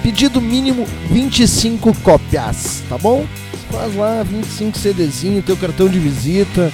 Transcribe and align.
Pedido 0.01 0.41
mínimo 0.41 0.85
25 1.09 1.93
cópias, 2.01 2.83
tá 2.89 2.97
bom? 2.97 3.25
Faz 3.71 3.95
lá 3.95 4.21
25 4.23 4.77
CDzinho, 4.77 5.41
teu 5.41 5.55
cartão 5.55 5.87
de 5.87 5.97
visita, 5.97 6.71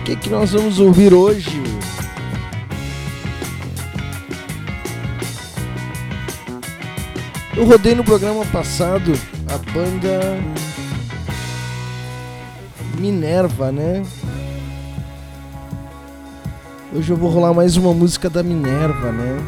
O 0.00 0.04
que, 0.04 0.16
que 0.16 0.28
nós 0.28 0.52
vamos 0.52 0.78
ouvir 0.78 1.14
hoje? 1.14 1.62
Eu 7.56 7.64
rodei 7.64 7.94
no 7.94 8.04
programa 8.04 8.44
passado 8.46 9.14
a 9.48 9.56
banda 9.72 10.65
Minerva, 12.98 13.70
né? 13.70 14.02
Hoje 16.94 17.10
eu 17.10 17.16
vou 17.16 17.28
rolar 17.28 17.52
mais 17.52 17.76
uma 17.76 17.92
música 17.92 18.30
da 18.30 18.42
Minerva, 18.42 19.12
né? 19.12 19.38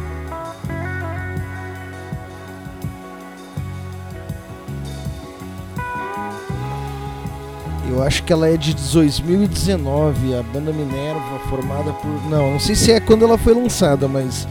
Eu 7.89 8.03
acho 8.03 8.23
que 8.23 8.31
ela 8.31 8.47
é 8.47 8.55
de 8.55 8.75
2019, 8.75 10.35
a 10.35 10.43
banda 10.43 10.71
Minerva, 10.71 11.39
formada 11.49 11.91
por. 11.91 12.29
Não, 12.29 12.51
não 12.51 12.59
sei 12.59 12.75
se 12.75 12.91
é 12.91 12.99
quando 12.99 13.25
ela 13.25 13.37
foi 13.37 13.53
lançada, 13.55 14.07
mas 14.07 14.47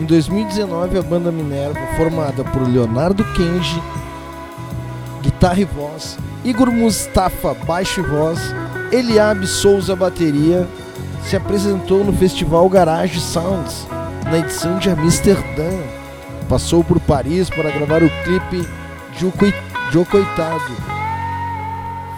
em 0.00 0.04
2019 0.04 0.98
a 0.98 1.02
banda 1.02 1.30
Minerva, 1.30 1.78
formada 1.96 2.42
por 2.44 2.62
Leonardo 2.62 3.22
Kenji, 3.34 3.80
guitarra 5.28 5.60
e 5.60 5.64
voz, 5.64 6.18
Igor 6.42 6.70
Mustafa, 6.70 7.52
baixo 7.52 8.00
e 8.00 8.02
voz, 8.02 8.40
Eliabe 8.90 9.46
Souza, 9.46 9.94
bateria, 9.94 10.66
se 11.22 11.36
apresentou 11.36 12.02
no 12.02 12.14
festival 12.14 12.66
Garage 12.68 13.20
Sounds, 13.20 13.86
na 14.24 14.38
edição 14.38 14.78
de 14.78 14.88
Amsterdã. 14.88 15.70
Passou 16.48 16.82
por 16.82 16.98
Paris 16.98 17.50
para 17.50 17.70
gravar 17.70 18.02
o 18.02 18.10
clipe 18.24 18.66
de 19.18 19.26
O 19.98 20.04
Coitado, 20.06 20.76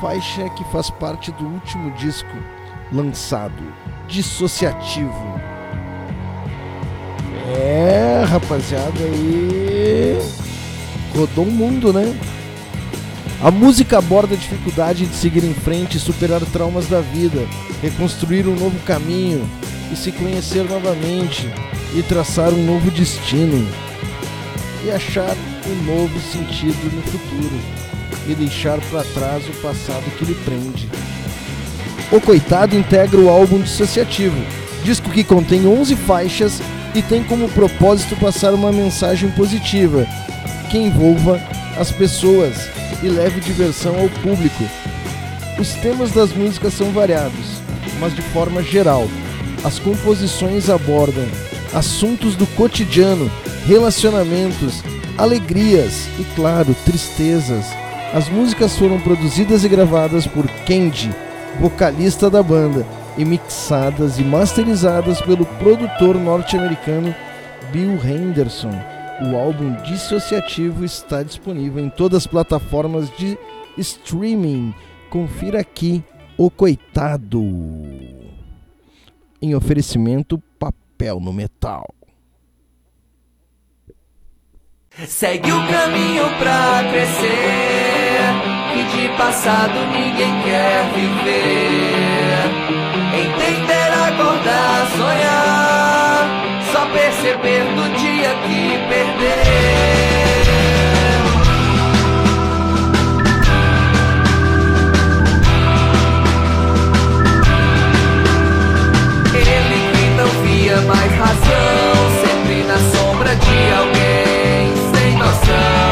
faixa 0.00 0.48
que 0.50 0.62
faz 0.70 0.88
parte 0.88 1.32
do 1.32 1.44
último 1.46 1.90
disco 1.92 2.30
lançado, 2.92 3.62
Dissociativo. 4.06 5.40
É, 7.58 8.24
rapaziada, 8.28 9.00
aí 9.00 10.16
rodou 11.12 11.44
o 11.44 11.50
mundo, 11.50 11.92
né? 11.92 12.16
A 13.42 13.50
música 13.50 13.96
aborda 13.96 14.34
a 14.34 14.38
dificuldade 14.38 15.06
de 15.06 15.14
seguir 15.14 15.42
em 15.44 15.54
frente 15.54 15.96
e 15.96 16.00
superar 16.00 16.42
traumas 16.52 16.86
da 16.88 17.00
vida, 17.00 17.48
reconstruir 17.80 18.46
um 18.46 18.54
novo 18.54 18.78
caminho 18.80 19.48
e 19.90 19.96
se 19.96 20.12
conhecer 20.12 20.62
novamente 20.64 21.48
e 21.94 22.02
traçar 22.02 22.52
um 22.52 22.62
novo 22.66 22.90
destino 22.90 23.66
e 24.84 24.90
achar 24.90 25.34
um 25.66 25.84
novo 25.84 26.20
sentido 26.20 26.94
no 26.94 27.00
futuro 27.00 27.58
e 28.28 28.34
deixar 28.34 28.78
para 28.90 29.04
trás 29.04 29.42
o 29.48 29.52
passado 29.62 30.04
que 30.18 30.26
lhe 30.26 30.34
prende. 30.34 30.86
O 32.12 32.20
Coitado 32.20 32.76
integra 32.76 33.18
o 33.18 33.30
álbum 33.30 33.62
Dissociativo, 33.62 34.36
disco 34.84 35.08
que 35.08 35.24
contém 35.24 35.66
11 35.66 35.96
faixas 35.96 36.60
e 36.94 37.00
tem 37.00 37.24
como 37.24 37.48
propósito 37.48 38.16
passar 38.16 38.52
uma 38.52 38.70
mensagem 38.70 39.30
positiva 39.30 40.06
que 40.70 40.76
envolva 40.76 41.40
as 41.78 41.90
pessoas 41.90 42.79
e 43.02 43.08
leve 43.08 43.40
diversão 43.40 43.98
ao 43.98 44.08
público. 44.22 44.64
Os 45.58 45.74
temas 45.74 46.12
das 46.12 46.32
músicas 46.32 46.74
são 46.74 46.90
variados, 46.90 47.60
mas 47.98 48.14
de 48.14 48.22
forma 48.22 48.62
geral, 48.62 49.08
as 49.64 49.78
composições 49.78 50.70
abordam 50.70 51.26
assuntos 51.74 52.34
do 52.34 52.46
cotidiano, 52.48 53.30
relacionamentos, 53.66 54.82
alegrias 55.16 56.08
e, 56.18 56.24
claro, 56.34 56.74
tristezas. 56.84 57.66
As 58.12 58.28
músicas 58.28 58.76
foram 58.76 59.00
produzidas 59.00 59.64
e 59.64 59.68
gravadas 59.68 60.26
por 60.26 60.46
Kendi, 60.64 61.14
vocalista 61.60 62.28
da 62.28 62.42
banda, 62.42 62.84
e 63.16 63.24
mixadas 63.24 64.18
e 64.18 64.22
masterizadas 64.22 65.20
pelo 65.20 65.44
produtor 65.44 66.16
norte-americano 66.16 67.14
Bill 67.70 67.98
Henderson. 68.04 68.99
O 69.22 69.36
álbum 69.36 69.74
dissociativo 69.82 70.82
está 70.82 71.22
disponível 71.22 71.84
em 71.84 71.90
todas 71.90 72.22
as 72.22 72.26
plataformas 72.26 73.10
de 73.18 73.38
streaming. 73.76 74.74
Confira 75.10 75.60
aqui 75.60 76.02
O 76.38 76.50
Coitado. 76.50 77.42
Em 79.42 79.54
oferecimento 79.54 80.38
papel 80.58 81.20
no 81.20 81.34
metal. 81.34 81.94
Segue 85.06 85.52
o 85.52 85.66
caminho 85.68 86.24
pra 86.38 86.82
crescer, 86.90 88.20
que 88.72 88.82
de 88.96 89.08
passado 89.16 89.78
ninguém 89.92 90.42
quer 90.42 90.92
viver. 90.94 91.90
Entender, 93.14 93.92
acordar, 93.92 94.86
sonhar, 94.96 96.28
só 96.72 96.86
perceber 96.92 97.64
do 97.74 97.98
dia 97.98 97.99
que 98.46 98.78
perdeu. 98.88 99.30
Ele 109.34 109.78
que 109.92 110.04
não 110.16 110.28
via 110.42 110.80
mais 110.82 111.12
razão, 111.12 111.94
sempre 112.24 112.64
na 112.64 112.78
sombra 112.78 113.36
de 113.36 113.72
alguém 113.72 114.74
sem 114.92 115.16
noção. 115.16 115.89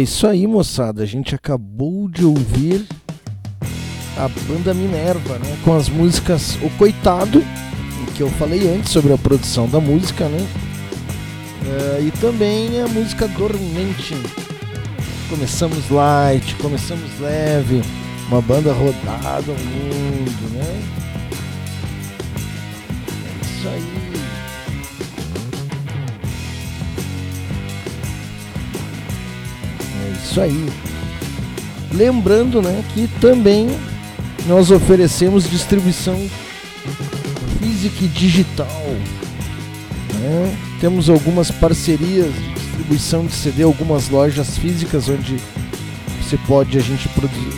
Isso 0.00 0.26
aí, 0.26 0.46
moçada. 0.46 1.02
A 1.02 1.06
gente 1.06 1.34
acabou 1.34 2.08
de 2.08 2.24
ouvir 2.24 2.86
a 4.16 4.28
banda 4.48 4.74
Minerva, 4.74 5.38
né? 5.38 5.56
Com 5.64 5.74
as 5.74 5.88
músicas 5.88 6.56
O 6.62 6.70
Coitado, 6.76 7.42
que 8.14 8.22
eu 8.22 8.28
falei 8.30 8.68
antes 8.74 8.92
sobre 8.92 9.12
a 9.12 9.18
produção 9.18 9.68
da 9.68 9.80
música, 9.80 10.28
né? 10.28 10.46
É, 11.66 12.02
e 12.02 12.10
também 12.20 12.80
a 12.80 12.88
música 12.88 13.26
Dormente. 13.28 14.14
Começamos 15.28 15.88
light, 15.90 16.54
começamos 16.56 17.18
leve, 17.20 17.82
uma 18.28 18.42
banda 18.42 18.72
rodada 18.72 19.52
ao 19.52 19.58
mundo, 19.58 20.54
né? 20.54 20.82
É 23.26 23.46
isso 23.46 23.68
aí. 23.68 23.99
Isso 30.30 30.40
aí. 30.40 30.66
Lembrando, 31.92 32.62
né, 32.62 32.84
que 32.94 33.08
também 33.20 33.68
nós 34.46 34.70
oferecemos 34.70 35.50
distribuição 35.50 36.14
física 37.58 38.04
e 38.04 38.08
digital. 38.08 38.68
Né? 40.14 40.56
Temos 40.80 41.10
algumas 41.10 41.50
parcerias 41.50 42.32
de 42.32 42.52
distribuição 42.54 43.26
de 43.26 43.32
CD, 43.32 43.64
algumas 43.64 44.08
lojas 44.08 44.56
físicas 44.56 45.08
onde 45.08 45.36
você 46.22 46.38
pode 46.46 46.78
a 46.78 46.80
gente 46.80 47.08
produzir. 47.08 47.52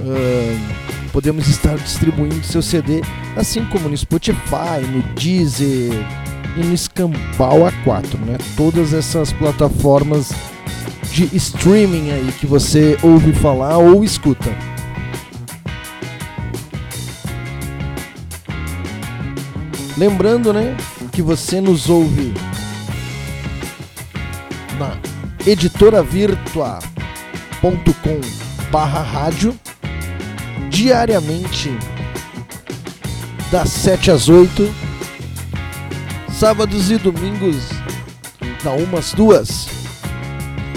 Uh, 0.00 0.60
podemos 1.12 1.46
estar 1.46 1.76
distribuindo 1.76 2.44
seu 2.44 2.60
CD, 2.60 3.00
assim 3.36 3.64
como 3.66 3.88
no 3.88 3.96
Spotify, 3.96 4.80
no 4.90 5.02
Deezer 5.14 5.92
e 6.56 6.64
no 6.64 6.74
Escambau 6.74 7.60
A4, 7.60 8.18
né? 8.26 8.38
Todas 8.56 8.92
essas 8.92 9.32
plataformas 9.32 10.32
de 11.14 11.30
streaming 11.36 12.10
aí 12.10 12.34
que 12.40 12.44
você 12.44 12.98
ouve 13.00 13.32
falar 13.32 13.78
ou 13.78 14.02
escuta. 14.02 14.50
Lembrando, 19.96 20.52
né, 20.52 20.76
que 21.12 21.22
você 21.22 21.60
nos 21.60 21.88
ouve 21.88 22.34
na 24.76 24.98
editoravirtua.com 25.46 28.20
barra 28.72 29.02
rádio 29.02 29.56
diariamente 30.68 31.70
das 33.52 33.68
7 33.68 34.10
às 34.10 34.28
8 34.28 34.68
sábados 36.28 36.90
e 36.90 36.98
domingos 36.98 37.68
da 38.64 38.72
umas 38.72 39.12
duas 39.12 39.73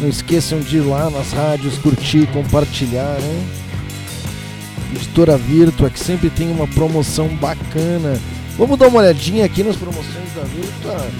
Não 0.00 0.08
esqueçam 0.08 0.60
de 0.60 0.76
ir 0.76 0.82
lá 0.82 1.10
nas 1.10 1.32
rádios, 1.32 1.78
curtir, 1.78 2.28
compartilhar, 2.28 3.18
né? 3.20 3.46
Editora 4.94 5.36
Virtua, 5.36 5.90
que 5.90 5.98
sempre 5.98 6.30
tem 6.30 6.48
uma 6.48 6.68
promoção 6.68 7.26
bacana. 7.26 8.20
Vamos 8.56 8.78
dar 8.78 8.86
uma 8.86 9.00
olhadinha 9.00 9.44
aqui 9.44 9.64
nas 9.64 9.74
promoções 9.74 10.32
da 10.32 10.42
Virtua. 10.42 11.10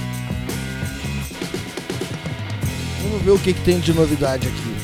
Vamos 3.02 3.22
ver 3.22 3.32
o 3.32 3.38
que, 3.40 3.52
que 3.52 3.60
tem 3.62 3.80
de 3.80 3.92
novidade 3.92 4.46
aqui. 4.46 4.75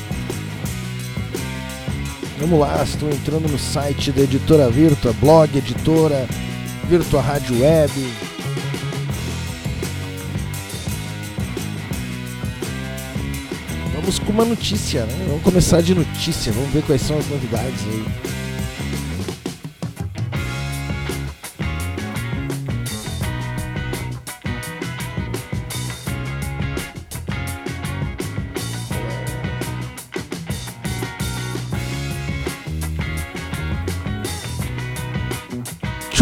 Vamos 2.43 2.59
lá, 2.59 2.83
estou 2.83 3.09
entrando 3.09 3.47
no 3.47 3.57
site 3.57 4.11
da 4.11 4.23
Editora 4.23 4.69
Virtua, 4.69 5.13
blog 5.13 5.57
Editora, 5.57 6.27
Virtua 6.89 7.21
Rádio 7.21 7.61
Web. 7.61 7.93
Vamos 13.95 14.19
com 14.19 14.33
uma 14.33 14.43
notícia, 14.43 15.05
né? 15.05 15.25
Vamos 15.25 15.41
começar 15.41 15.81
de 15.81 15.95
notícia, 15.95 16.51
vamos 16.51 16.69
ver 16.71 16.83
quais 16.83 17.01
são 17.03 17.17
as 17.17 17.29
novidades 17.29 17.81
aí. 17.87 18.32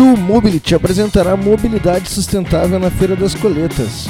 True 0.02 0.18
Mobility 0.18 0.74
apresentará 0.74 1.38
mobilidade 1.38 2.10
sustentável 2.10 2.80
na 2.80 2.90
Feira 2.90 3.16
das 3.16 3.36
Coletas. 3.36 4.08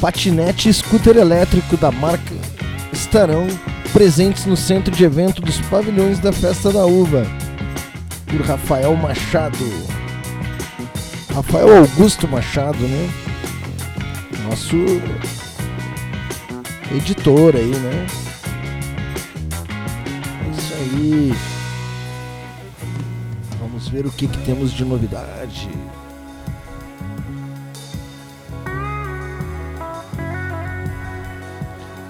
Patinete 0.00 0.68
e 0.68 0.74
scooter 0.74 1.16
elétrico 1.16 1.76
da 1.76 1.92
marca 1.92 2.34
estarão 2.92 3.46
presentes 3.92 4.46
no 4.46 4.56
centro 4.56 4.92
de 4.92 5.04
evento 5.04 5.40
dos 5.40 5.60
pavilhões 5.60 6.18
da 6.18 6.32
Festa 6.32 6.72
da 6.72 6.84
Uva, 6.84 7.24
por 8.26 8.40
Rafael 8.40 8.96
Machado. 8.96 9.56
Rafael 11.32 11.76
Augusto 11.76 12.26
Machado, 12.26 12.82
né? 12.82 13.08
Nosso 14.48 14.74
editor 16.92 17.54
aí, 17.54 17.70
né? 17.70 18.06
É 20.44 20.50
isso 20.50 20.74
aí 20.74 21.49
ver 23.90 24.06
o 24.06 24.10
que, 24.10 24.28
que 24.28 24.38
temos 24.44 24.72
de 24.72 24.84
novidade. 24.84 25.68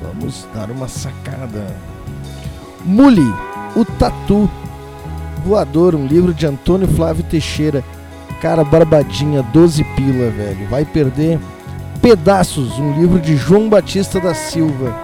Vamos 0.03 0.47
dar 0.55 0.71
uma 0.71 0.87
sacada. 0.89 1.75
Muli, 2.85 3.27
o 3.75 3.85
Tatu 3.85 4.51
Voador, 5.45 5.95
um 5.95 6.07
livro 6.07 6.35
de 6.35 6.47
Antônio 6.47 6.87
Flávio 6.87 7.25
Teixeira. 7.25 7.83
Cara, 8.43 8.63
barbadinha, 8.63 9.43
12 9.43 9.83
pila, 9.97 10.31
velho. 10.31 10.69
Vai 10.69 10.85
perder 10.85 11.39
Pedaços, 12.03 12.79
um 12.79 12.99
livro 12.99 13.21
de 13.21 13.37
João 13.37 13.69
Batista 13.69 14.19
da 14.19 14.35
Silva. 14.35 14.95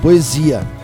Poesia. 0.00 0.77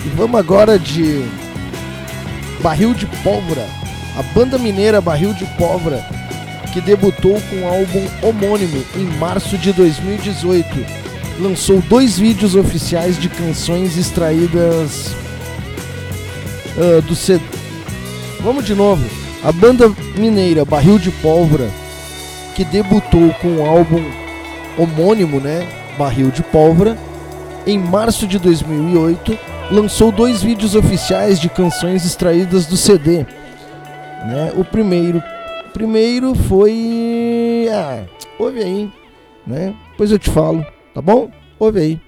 E 0.05 0.10
vamos 0.15 0.39
agora 0.39 0.77
de 0.77 1.25
Barril 2.62 2.93
de 2.93 3.05
Pólvora. 3.24 3.65
A 4.17 4.24
banda 4.34 4.57
mineira 4.57 5.01
Barril 5.01 5.34
de 5.34 5.45
Pólvora 5.57 6.15
que 6.75 6.81
debutou 6.81 7.41
com 7.50 7.62
o 7.62 7.67
álbum 7.69 8.05
homônimo 8.22 8.84
em 8.98 9.05
março 9.17 9.57
de 9.57 9.72
2018. 9.72 11.04
Lançou 11.39 11.81
dois 11.81 12.17
vídeos 12.17 12.55
oficiais 12.55 13.19
de 13.19 13.27
canções 13.27 13.97
extraídas 13.97 15.13
uh, 16.77 17.01
do 17.01 17.15
CD. 17.15 17.43
Vamos 18.41 18.65
de 18.65 18.73
novo. 18.73 19.03
A 19.43 19.51
banda 19.51 19.91
mineira 20.17 20.63
Barril 20.65 20.97
de 20.97 21.11
Pólvora, 21.11 21.69
que 22.55 22.63
debutou 22.63 23.33
com 23.41 23.57
o 23.57 23.65
álbum 23.65 24.03
homônimo, 24.77 25.39
né? 25.39 25.67
Barril 25.97 26.31
de 26.31 26.41
Pólvora, 26.41 26.97
em 27.67 27.77
março 27.77 28.25
de 28.25 28.39
2008, 28.39 29.37
lançou 29.71 30.11
dois 30.11 30.41
vídeos 30.41 30.75
oficiais 30.75 31.39
de 31.39 31.49
canções 31.49 32.05
extraídas 32.05 32.65
do 32.65 32.77
CD. 32.77 33.25
Né? 34.25 34.51
O 34.55 34.63
primeiro 34.63 35.21
Primeiro 35.75 36.33
foi. 36.33 37.67
Ah, 37.69 38.05
ouve 38.39 38.63
aí, 38.63 38.89
né? 39.45 39.75
Depois 39.91 40.09
eu 40.09 40.17
te 40.17 40.29
falo, 40.29 40.65
tá 40.95 41.01
bom? 41.01 41.29
Ouve 41.59 41.79
aí. 41.79 42.04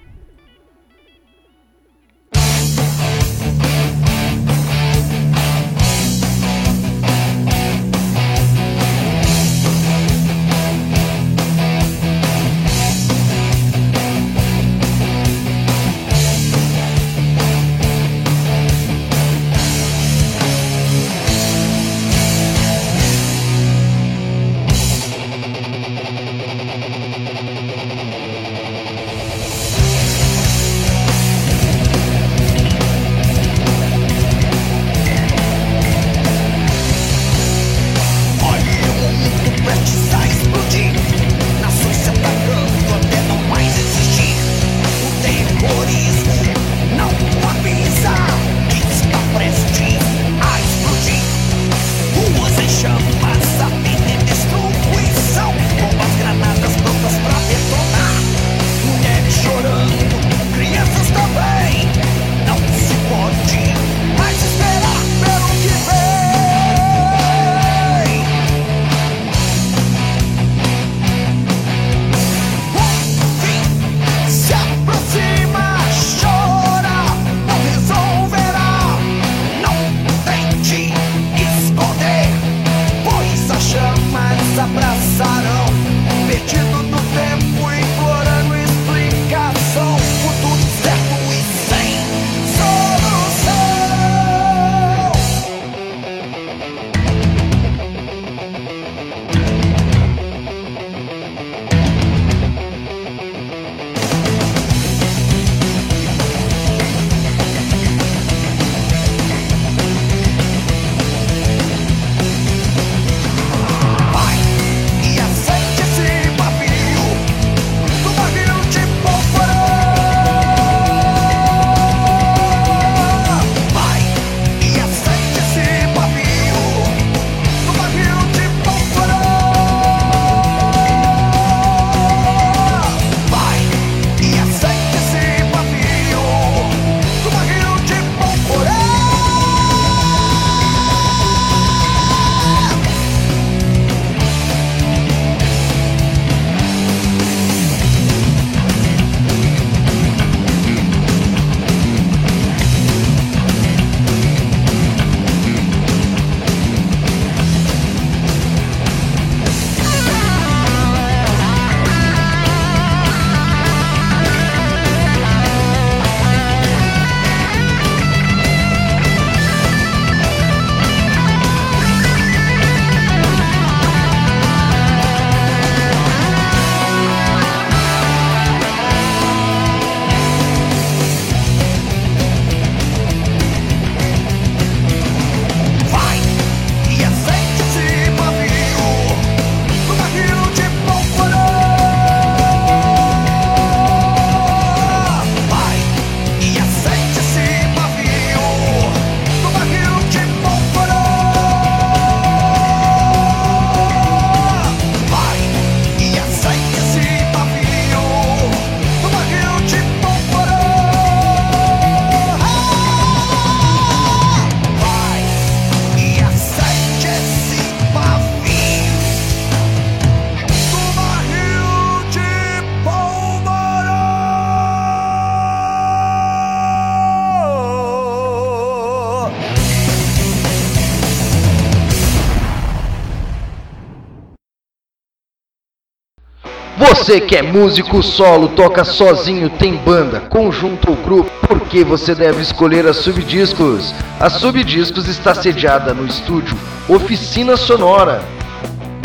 Você 237.08 237.22
que 237.22 237.36
é 237.36 237.40
músico 237.40 238.02
solo, 238.02 238.48
toca 238.48 238.84
sozinho, 238.84 239.48
tem 239.48 239.76
banda, 239.76 240.20
conjunto 240.20 240.90
ou 240.90 240.96
grupo, 240.96 241.30
por 241.46 241.58
que 241.60 241.82
você 241.82 242.14
deve 242.14 242.42
escolher 242.42 242.86
a 242.86 242.92
Subdiscos? 242.92 243.94
A 244.20 244.28
Subdiscos 244.28 245.08
está 245.08 245.34
sediada 245.34 245.94
no 245.94 246.06
estúdio 246.06 246.54
Oficina 246.86 247.56
Sonora, 247.56 248.22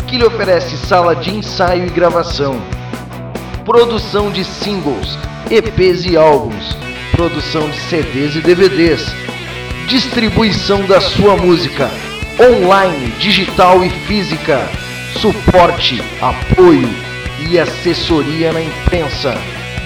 que 0.06 0.18
lhe 0.18 0.24
oferece 0.26 0.76
sala 0.76 1.16
de 1.16 1.34
ensaio 1.34 1.86
e 1.86 1.88
gravação, 1.88 2.60
produção 3.64 4.30
de 4.30 4.44
singles, 4.44 5.16
EPs 5.50 6.04
e 6.04 6.14
álbuns, 6.14 6.76
produção 7.12 7.70
de 7.70 7.78
CDs 7.88 8.36
e 8.36 8.42
DVDs, 8.42 9.06
distribuição 9.88 10.84
da 10.84 11.00
sua 11.00 11.38
música, 11.38 11.88
online, 12.38 13.14
digital 13.18 13.82
e 13.82 13.88
física 13.88 14.60
suporte, 15.18 16.02
apoio 16.20 17.13
e 17.50 17.58
assessoria 17.58 18.52
na 18.52 18.62
imprensa, 18.62 19.34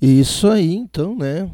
Isso 0.00 0.48
aí, 0.48 0.74
então, 0.74 1.16
né? 1.16 1.48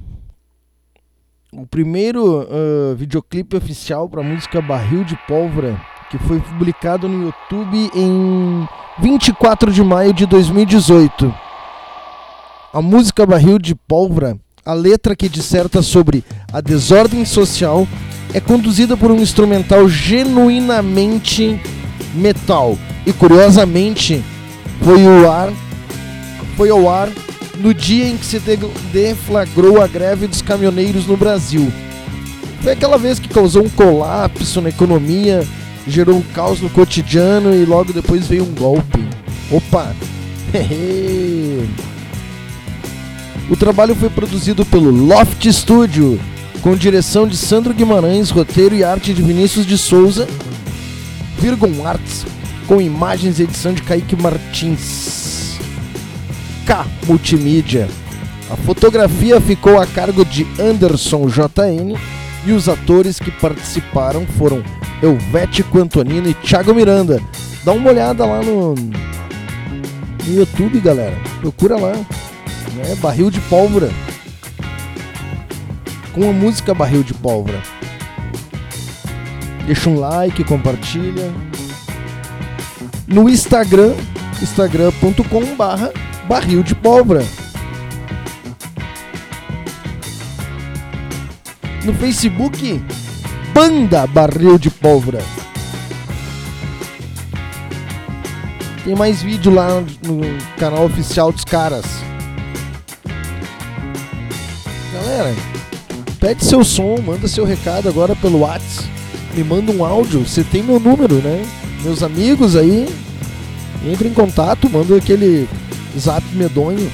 O 1.53 1.67
primeiro 1.67 2.47
ah, 2.51 2.95
videoclipe 2.95 3.57
oficial 3.57 4.09
para 4.09 4.21
a 4.21 4.25
música 4.25 4.61
Barril 4.61 5.05
de 5.05 5.17
Pólvora, 5.27 5.81
que 6.11 6.19
foi 6.19 6.41
publicado 6.41 7.09
no 7.09 7.27
YouTube 7.27 7.91
em 7.95 8.69
24 8.99 9.73
de 9.73 9.83
maio 9.83 10.13
de 10.13 10.27
2018. 10.27 11.35
A 12.73 12.83
música 12.83 13.25
Barril 13.25 13.59
de 13.59 13.75
Pólvora, 13.75 14.37
a 14.65 14.75
letra 14.75 15.17
que 15.17 15.29
disserta 15.29 15.81
sobre 15.81 16.25
a 16.53 16.61
desordem 16.61 17.25
social, 17.25 17.87
é 18.35 18.41
conduzida 18.41 18.97
por 18.97 19.11
um 19.11 19.21
instrumental 19.21 19.89
genuinamente 19.89 21.59
metal. 22.15 22.77
E 23.07 23.13
curiosamente, 23.13 24.23
foi 24.83 25.05
o 25.07 25.31
ar 25.31 25.51
foi 26.57 26.71
ao 26.71 26.89
ar 26.89 27.09
no 27.57 27.73
dia 27.73 28.09
em 28.09 28.17
que 28.17 28.27
se 28.27 28.39
de- 28.39 28.57
deflagrou 28.93 29.81
a 29.81 29.87
greve 29.87 30.27
dos 30.27 30.43
caminhoneiros 30.43 31.07
no 31.07 31.17
Brasil. 31.17 31.73
Foi 32.63 32.73
aquela 32.73 32.99
vez 32.99 33.19
que 33.19 33.29
causou 33.29 33.65
um 33.65 33.69
colapso 33.69 34.61
na 34.61 34.71
economia, 34.71 35.47
gerou 35.87 36.17
um 36.17 36.23
caos 36.23 36.61
no 36.61 36.71
cotidiano 36.71 37.55
e 37.55 37.65
logo 37.65 37.93
depois 37.93 38.27
veio 38.27 38.45
um 38.45 38.55
golpe. 38.55 39.05
Opa! 39.51 39.95
o 43.51 43.57
trabalho 43.57 43.95
foi 43.95 44.09
produzido 44.09 44.65
pelo 44.65 44.91
Loft 44.91 45.47
Studio, 45.53 46.19
com 46.63 46.75
direção 46.75 47.29
de 47.29 47.37
Sandro 47.37 47.75
Guimarães, 47.75 48.31
roteiro 48.31 48.75
e 48.75 48.83
arte 48.83 49.13
de 49.13 49.23
Vinícius 49.23 49.67
de 49.67 49.77
Souza, 49.77 50.27
Virgon 51.39 51.87
Arts, 51.87 52.25
com 52.67 52.81
imagens 52.81 53.39
e 53.39 53.43
edição 53.43 53.75
de 53.75 53.83
Kaique 53.83 54.17
Martins. 54.17 55.24
K 56.67 56.87
Multimídia. 57.07 57.89
A 58.51 58.57
fotografia 58.57 59.41
ficou 59.41 59.81
a 59.81 59.87
cargo 59.87 60.25
de 60.25 60.47
Anderson 60.59 61.27
JN 61.27 61.99
e 62.47 62.53
os 62.53 62.69
atores 62.69 63.19
que 63.19 63.31
participaram 63.31 64.27
foram 64.39 64.63
Helvético 65.03 65.79
Antonino 65.79 66.29
e 66.29 66.35
Thiago 66.35 66.75
Miranda. 66.75 67.21
Dá 67.65 67.73
uma 67.73 67.91
olhada 67.91 68.25
lá 68.25 68.43
no, 68.43 68.75
no 68.75 70.35
YouTube, 70.35 70.81
galera. 70.81 71.17
Procura 71.41 71.77
lá. 71.77 71.93
Né? 71.93 72.95
Barril 73.01 73.31
de 73.31 73.41
Pólvora. 73.41 73.91
Com 76.13 76.29
a 76.29 76.33
música 76.33 76.75
Barril 76.75 77.03
de 77.03 77.15
Pólvora. 77.15 77.61
Deixa 79.67 79.89
um 79.89 79.99
like, 79.99 80.45
compartilha. 80.45 81.33
No 83.07 83.29
Instagram, 83.29 83.95
instagram.com 84.41 85.57
barra 85.57 85.93
barril 86.29 86.63
de 86.63 86.75
pólvora. 86.75 87.25
No 91.85 91.93
Facebook, 91.95 92.83
Banda 93.53 94.07
Barril 94.07 94.59
de 94.59 94.71
Pólvora. 94.71 95.23
Tem 98.85 98.95
mais 98.95 99.23
vídeo 99.23 99.53
lá 99.53 99.83
no 100.03 100.21
canal 100.59 100.87
oficial 100.87 101.31
dos 101.31 101.45
caras. 101.45 101.85
Galera, 104.93 105.35
pede 106.19 106.45
seu 106.45 106.65
som, 106.65 106.97
manda 107.05 107.29
seu 107.29 107.45
recado 107.45 107.89
agora 107.89 108.17
pelo 108.17 108.41
WhatsApp. 108.41 108.89
Me 109.35 109.45
manda 109.45 109.73
um 109.73 109.85
áudio, 109.85 110.21
você 110.21 110.43
tem 110.43 110.63
meu 110.63 110.81
número, 110.81 111.17
né? 111.17 111.45
Meus 111.83 112.03
amigos 112.03 112.57
aí, 112.57 112.89
entre 113.85 114.09
em 114.09 114.15
contato, 114.15 114.71
manda 114.71 114.97
aquele 114.97 115.49
zap 115.99 116.23
medonho, 116.35 116.91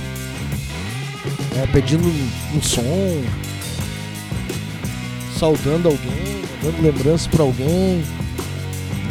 é, 1.57 1.67
pedindo 1.73 2.07
um, 2.55 2.63
som, 2.63 3.23
saudando 5.39 5.89
alguém, 5.89 6.43
dando 6.63 6.83
lembrança 6.83 7.29
pra 7.31 7.43
alguém, 7.43 8.05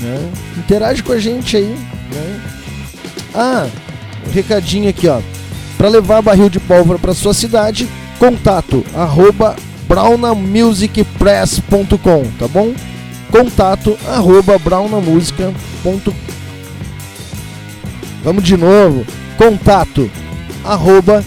né? 0.01 0.31
Interage 0.57 1.03
com 1.03 1.13
a 1.13 1.19
gente 1.19 1.57
aí, 1.57 1.75
né? 2.13 2.41
Ah, 3.33 3.67
um 4.27 4.31
recadinho 4.31 4.89
aqui, 4.89 5.07
ó. 5.07 5.21
Pra 5.77 5.89
levar 5.89 6.21
barril 6.21 6.49
de 6.49 6.59
pólvora 6.59 6.99
pra 6.99 7.13
sua 7.13 7.33
cidade, 7.33 7.87
contato 8.17 8.85
arroba 8.93 9.55
brownamusicpress.com, 9.87 12.25
tá 12.37 12.47
bom? 12.47 12.73
Contato 13.31 13.97
arroba 14.07 14.57
brownamusica.com 14.57 16.29
Vamos 18.23 18.43
de 18.43 18.57
novo. 18.57 19.05
Contato 19.39 20.11
arroba 20.65 21.23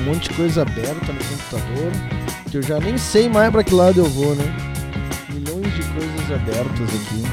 Monte 0.06 0.30
de 0.30 0.36
coisa 0.36 0.62
aberta 0.62 1.12
no 1.12 1.20
computador, 1.26 1.92
que 2.50 2.58
eu 2.58 2.62
já 2.62 2.80
nem 2.80 2.98
sei 2.98 3.28
mais 3.28 3.52
pra 3.52 3.64
que 3.64 3.74
lado 3.74 4.00
eu 4.00 4.06
vou, 4.06 4.34
né? 4.36 4.46
Milhões 5.34 5.74
de 5.74 5.84
coisas 5.84 6.32
abertas 6.32 6.90
aqui. 6.90 7.24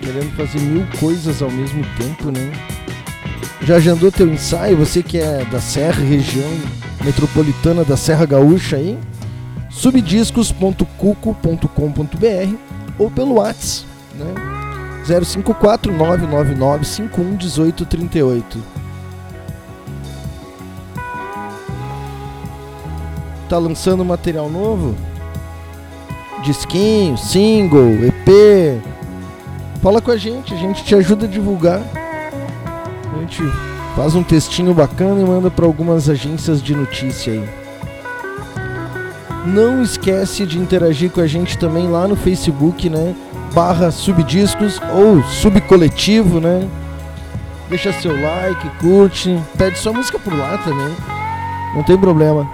Querendo 0.00 0.34
fazer 0.36 0.60
mil 0.60 0.86
coisas 0.98 1.42
ao 1.42 1.50
mesmo 1.50 1.84
tempo, 1.98 2.30
né? 2.30 2.50
Já 3.62 3.76
agendou 3.76 4.10
teu 4.10 4.26
ensaio? 4.32 4.78
Você 4.78 5.02
que 5.02 5.18
é 5.18 5.44
da 5.44 5.60
Serra, 5.60 6.02
região 6.02 6.50
metropolitana 7.04 7.84
da 7.84 7.96
Serra 7.96 8.24
Gaúcha 8.24 8.76
aí? 8.76 8.98
subdiscos.cuco.com.br 9.70 12.56
ou 12.98 13.10
pelo 13.10 13.34
WhatsApp, 13.34 13.86
né? 14.14 14.49
054 15.04 15.92
999 15.92 16.84
51 16.84 17.36
18 17.36 17.86
38. 17.86 18.58
Tá 23.48 23.58
lançando 23.58 24.04
material 24.04 24.48
novo? 24.48 24.94
Disquinho, 26.44 27.18
single, 27.18 28.04
EP. 28.04 28.80
Fala 29.82 30.00
com 30.00 30.10
a 30.10 30.16
gente, 30.16 30.54
a 30.54 30.56
gente 30.56 30.84
te 30.84 30.94
ajuda 30.94 31.26
a 31.26 31.28
divulgar. 31.28 31.82
A 33.12 33.18
gente 33.20 33.42
faz 33.96 34.14
um 34.14 34.22
textinho 34.22 34.72
bacana 34.72 35.20
e 35.20 35.24
manda 35.24 35.50
para 35.50 35.66
algumas 35.66 36.08
agências 36.08 36.62
de 36.62 36.74
notícia 36.74 37.32
aí. 37.32 37.48
Não 39.46 39.82
esquece 39.82 40.46
de 40.46 40.58
interagir 40.58 41.10
com 41.10 41.20
a 41.20 41.26
gente 41.26 41.58
também 41.58 41.88
lá 41.88 42.06
no 42.06 42.14
Facebook, 42.14 42.88
né? 42.88 43.14
barra 43.52 43.90
subdiscos 43.90 44.80
ou 44.92 45.22
subcoletivo, 45.24 46.40
né? 46.40 46.68
Deixa 47.68 47.92
seu 47.92 48.12
like, 48.20 48.68
curte, 48.80 49.38
pede 49.56 49.78
sua 49.78 49.92
música 49.92 50.18
por 50.18 50.36
lá 50.36 50.58
também. 50.58 50.94
Não 51.74 51.82
tem 51.82 51.96
problema. 51.96 52.48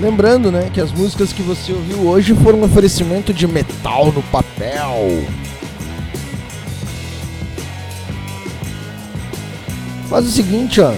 Lembrando, 0.00 0.52
né, 0.52 0.70
que 0.72 0.80
as 0.80 0.92
músicas 0.92 1.32
que 1.32 1.42
você 1.42 1.72
ouviu 1.72 2.06
hoje 2.06 2.32
foram 2.32 2.60
um 2.60 2.64
oferecimento 2.64 3.34
de 3.34 3.48
metal 3.48 4.12
no 4.12 4.22
papel. 4.22 5.24
Faz 10.08 10.24
o 10.24 10.30
seguinte, 10.30 10.80
ó. 10.80 10.94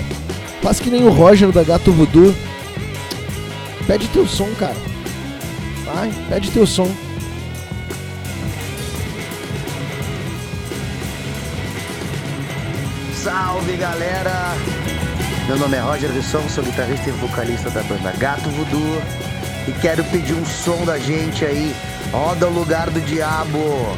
Faz 0.62 0.78
que 0.78 0.90
nem 0.90 1.04
o 1.04 1.10
Roger 1.10 1.50
da 1.50 1.62
Gato 1.62 1.90
Voodoo. 1.90 2.34
Pede 3.86 4.08
teu 4.08 4.26
som, 4.26 4.48
cara. 4.58 4.76
Vai, 5.84 6.12
pede 6.28 6.50
teu 6.50 6.66
som. 6.66 6.90
Salve 13.14 13.76
galera! 13.76 14.54
Meu 15.46 15.58
nome 15.58 15.76
é 15.76 15.80
Roger 15.80 16.10
Visson, 16.10 16.48
sou 16.48 16.62
guitarrista 16.64 17.10
e 17.10 17.12
vocalista 17.12 17.68
da 17.70 17.82
banda 17.82 18.12
Gato 18.12 18.48
Voodoo 18.48 19.02
e 19.68 19.72
quero 19.72 20.02
pedir 20.04 20.32
um 20.34 20.46
som 20.46 20.84
da 20.84 20.98
gente 20.98 21.44
aí. 21.44 21.74
Roda 22.12 22.46
o 22.46 22.52
lugar 22.52 22.88
do 22.88 23.00
diabo! 23.00 23.96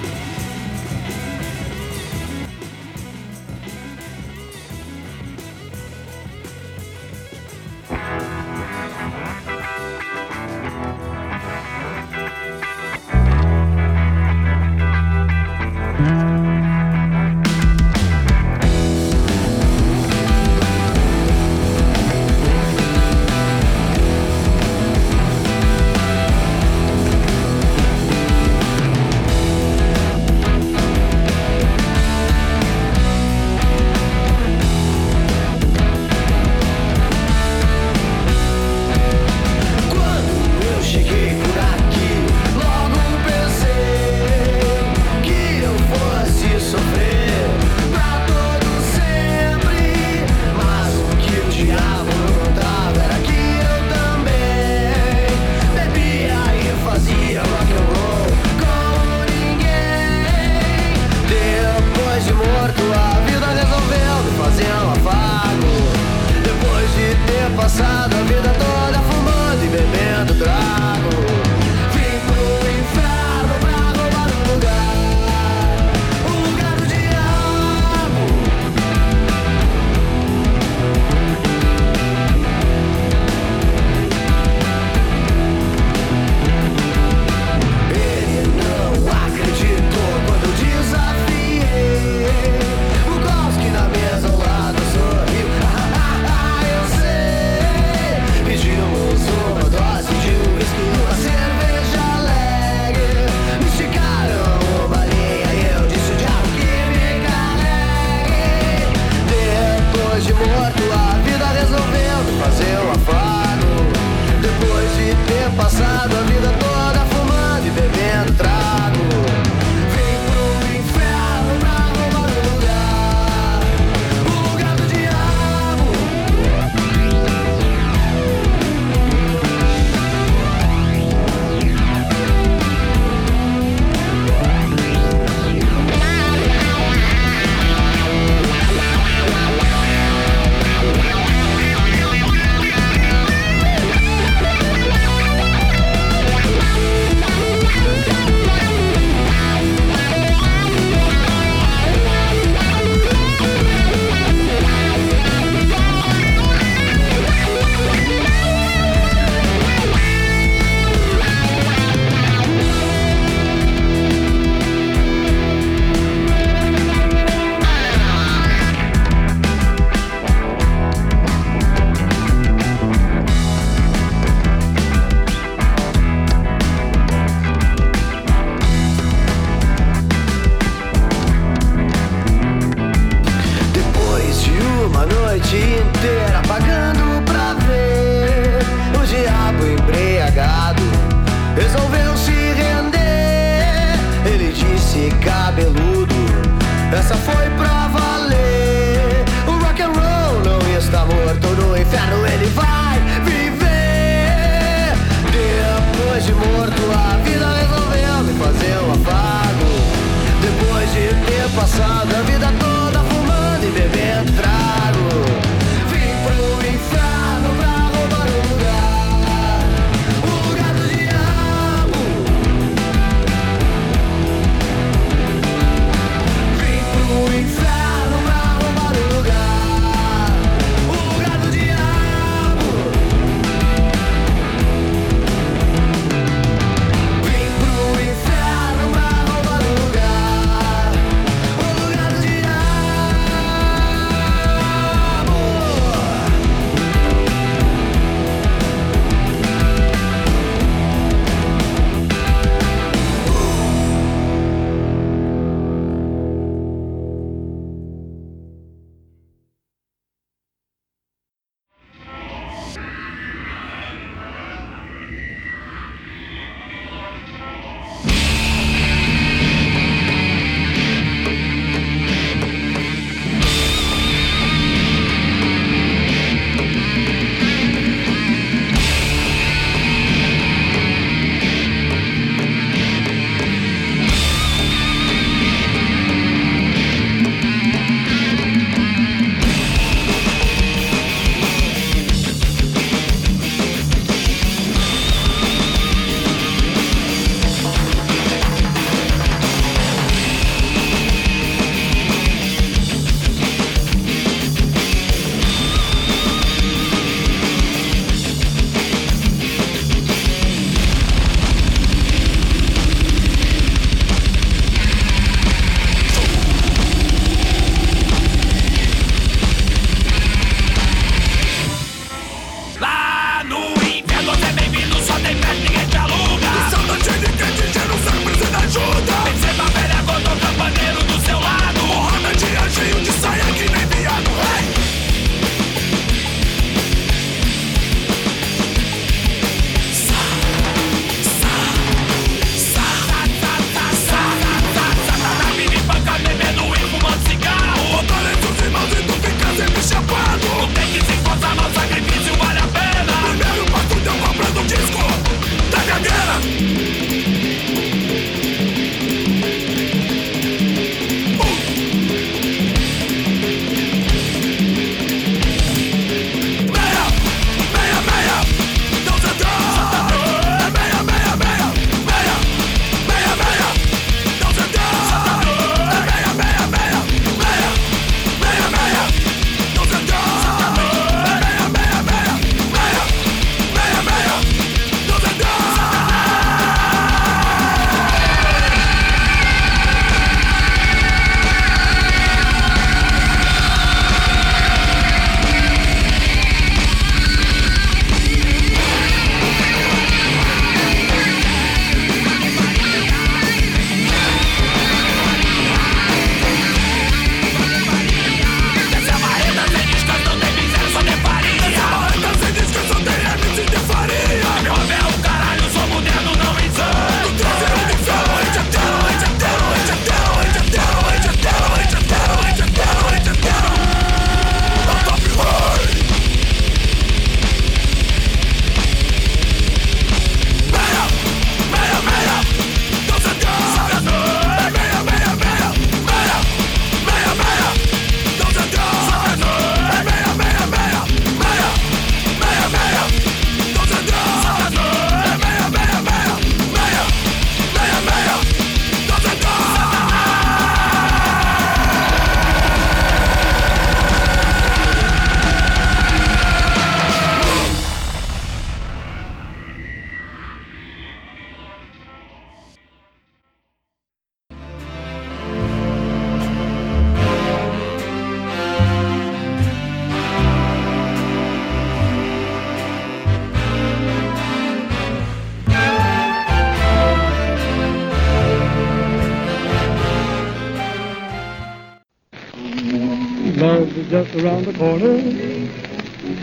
Just 484.13 484.35
around 484.45 484.67
the 484.67 484.75
corner, 484.75 485.17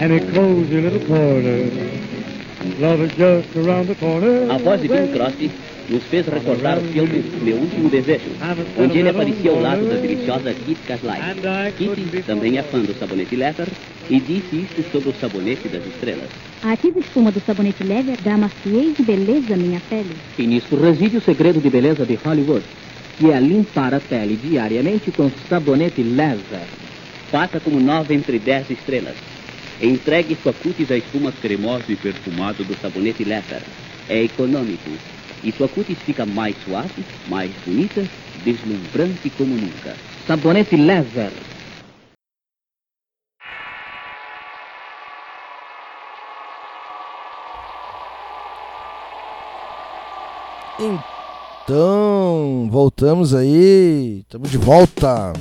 any 0.01 0.19
cozy 0.33 0.81
little 0.81 1.05
corner. 1.05 1.69
Love 2.79 3.01
is 3.01 3.11
just 3.13 3.55
around 3.55 3.87
the 3.87 3.93
corner. 3.93 4.49
A 4.49 4.57
voz 4.57 4.81
de 4.81 4.87
Bing 4.87 5.11
Crosby 5.13 5.51
nos 5.87 6.03
fez 6.05 6.25
recordar 6.25 6.79
o 6.79 6.81
filme 6.81 7.23
Meu 7.43 7.57
Último 7.57 7.87
Desejo, 7.91 8.31
onde 8.75 8.97
ele 8.97 9.09
aparecia 9.09 9.51
ao 9.51 9.61
lado 9.61 9.87
da 9.87 9.97
deliciosa 9.97 10.51
Kit 10.51 10.81
Caslay. 10.87 11.21
Kitty 11.77 12.23
também 12.23 12.57
é 12.57 12.63
fã 12.63 12.79
do 12.79 12.97
sabonete 12.97 13.35
Leather 13.35 13.67
e 14.09 14.19
disse 14.19 14.65
isto 14.65 14.91
sobre 14.91 15.09
o 15.09 15.13
sabonete 15.21 15.67
das 15.67 15.85
estrelas. 15.85 16.29
A 16.63 16.71
ativa 16.71 16.99
espuma 16.99 17.31
do 17.31 17.39
sabonete 17.39 17.83
leve 17.83 18.13
dá 18.23 18.35
maciez 18.35 18.97
e 18.97 19.03
beleza 19.03 19.53
à 19.53 19.57
minha 19.57 19.79
pele. 19.87 20.15
E 20.39 20.47
nisso 20.47 20.75
reside 20.75 21.17
o 21.17 21.21
segredo 21.21 21.61
de 21.61 21.69
beleza 21.69 22.03
de 22.03 22.15
Hollywood, 22.15 22.65
que 23.19 23.29
é 23.29 23.39
limpar 23.39 23.93
a 23.93 23.99
pele 23.99 24.39
diariamente 24.41 25.11
com 25.11 25.29
sabonete 25.47 26.01
Leather. 26.01 26.88
Faça 27.31 27.59
como 27.59 27.79
nove 27.79 28.15
entre 28.15 28.39
dez 28.39 28.69
estrelas. 28.71 29.15
Entregue 29.81 30.35
sua 30.41 30.51
cutis 30.51 30.89
à 30.89 30.97
espuma 30.97 31.31
cremosa 31.31 31.85
e 31.87 31.95
perfumada 31.95 32.63
do 32.63 32.75
sabonete 32.81 33.23
Leather. 33.23 33.61
É 34.09 34.23
econômico. 34.23 34.89
E 35.43 35.51
sua 35.51 35.67
cutis 35.67 35.97
fica 35.99 36.25
mais 36.25 36.55
suave, 36.65 37.05
mais 37.27 37.51
bonita, 37.65 38.03
deslumbrante 38.43 39.29
como 39.29 39.55
nunca. 39.55 39.95
Sabonete 40.25 40.75
Leather. 40.75 41.31
Então, 51.67 52.67
voltamos 52.71 53.35
aí. 53.35 54.21
Estamos 54.21 54.49
de 54.49 54.57
volta. 54.57 55.33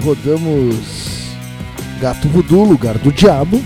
Rodamos 0.00 1.20
Gato 2.00 2.28
Voodoo, 2.28 2.64
lugar 2.64 2.98
do 2.98 3.12
diabo. 3.12 3.62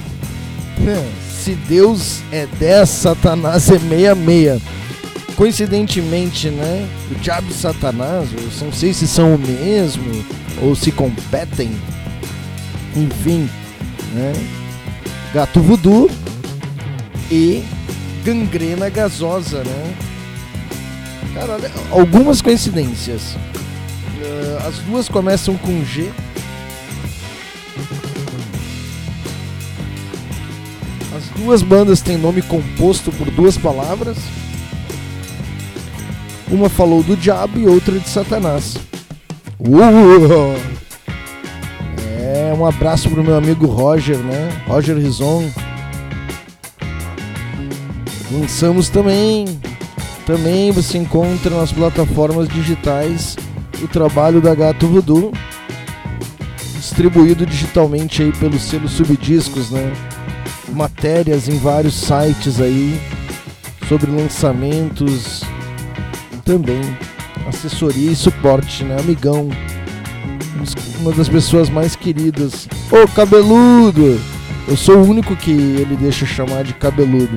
É, 0.87 1.09
Se 1.31 1.55
Deus 1.69 2.21
é 2.33 2.47
10, 2.59 2.89
Satanás 2.89 3.71
é 3.71 3.79
66. 3.79 4.61
Coincidentemente, 5.37 6.49
né? 6.49 6.89
O 7.11 7.15
diabo 7.17 7.49
e 7.51 7.55
Satanás, 7.55 8.29
eu 8.33 8.67
não 8.67 8.73
sei 8.73 8.93
se 8.93 9.07
são 9.07 9.35
o 9.35 9.39
mesmo 9.39 10.25
ou 10.63 10.75
se 10.77 10.93
competem. 10.93 11.71
Enfim, 12.97 13.49
né? 14.13 14.33
Gato 15.33 15.61
Voodoo 15.61 16.09
e 17.31 17.65
gangrena 18.25 18.89
gasosa, 18.89 19.65
né? 19.65 19.95
Cara, 21.35 21.59
algumas 21.91 22.41
coincidências. 22.41 23.37
Ah, 24.23 24.69
as 24.69 24.79
duas 24.79 25.09
começam 25.09 25.57
com 25.57 25.85
G. 25.85 26.11
As 31.17 31.25
duas 31.41 31.63
bandas 31.63 32.01
têm 32.01 32.17
nome 32.17 32.43
composto 32.43 33.11
por 33.13 33.31
duas 33.31 33.57
palavras. 33.57 34.17
Uma 36.51 36.69
falou 36.69 37.03
do 37.03 37.17
diabo 37.17 37.59
e 37.59 37.67
outra 37.67 37.99
de 37.99 38.09
Satanás. 38.09 38.77
Uh! 39.59 40.55
É, 42.21 42.55
um 42.57 42.67
abraço 42.67 43.09
pro 43.09 43.25
meu 43.25 43.37
amigo 43.37 43.67
Roger, 43.67 44.19
né? 44.19 44.51
Roger 44.67 44.97
Rison. 44.97 45.51
Lançamos 48.31 48.89
também. 48.89 49.47
Também 50.27 50.71
você 50.71 50.99
encontra 50.99 51.55
nas 51.57 51.71
plataformas 51.71 52.49
digitais 52.49 53.37
o 53.83 53.89
trabalho 53.89 54.41
da 54.41 54.55
Gato 54.55 54.87
Voodoo, 54.87 55.33
distribuído 56.77 57.47
digitalmente 57.47 58.23
aí 58.23 58.33
pelo 58.33 58.59
selo 58.59 58.89
Subdiscos, 58.89 59.71
né? 59.71 59.93
Matérias 60.73 61.49
em 61.49 61.59
vários 61.59 61.95
sites 61.95 62.61
aí 62.61 63.01
sobre 63.89 64.11
lançamentos, 64.11 65.43
também 66.45 66.81
assessoria 67.49 68.11
e 68.11 68.17
suporte, 68.17 68.85
né? 68.85 68.97
Amigão, 68.99 69.49
uma 71.01 71.13
das 71.13 71.29
pessoas 71.29 71.69
mais 71.69 71.95
queridas. 71.97 72.69
Ô 72.91 73.07
cabeludo! 73.09 74.21
Eu 74.67 74.77
sou 74.77 74.97
o 74.97 75.09
único 75.09 75.37
que 75.37 75.51
ele 75.51 75.97
deixa 75.97 76.25
chamar 76.25 76.65
de 76.65 76.73
cabeludo. 76.75 77.37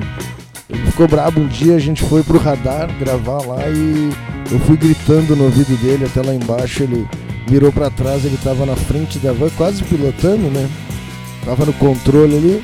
Ele 0.68 0.86
ficou 0.86 1.06
brabo 1.06 1.40
um 1.40 1.46
dia, 1.46 1.76
a 1.76 1.78
gente 1.78 2.02
foi 2.02 2.22
pro 2.22 2.38
radar 2.38 2.88
gravar 2.98 3.42
lá 3.46 3.68
e 3.68 4.10
eu 4.50 4.58
fui 4.60 4.76
gritando 4.76 5.36
no 5.36 5.44
ouvido 5.44 5.76
dele 5.82 6.06
até 6.06 6.22
lá 6.22 6.34
embaixo. 6.34 6.82
Ele 6.82 7.06
virou 7.46 7.72
pra 7.72 7.90
trás, 7.90 8.24
ele 8.24 8.38
tava 8.42 8.64
na 8.64 8.76
frente 8.76 9.18
da 9.18 9.32
van, 9.32 9.50
quase 9.50 9.82
pilotando, 9.84 10.50
né? 10.50 10.68
Tava 11.44 11.66
no 11.66 11.72
controle 11.74 12.36
ali. 12.36 12.62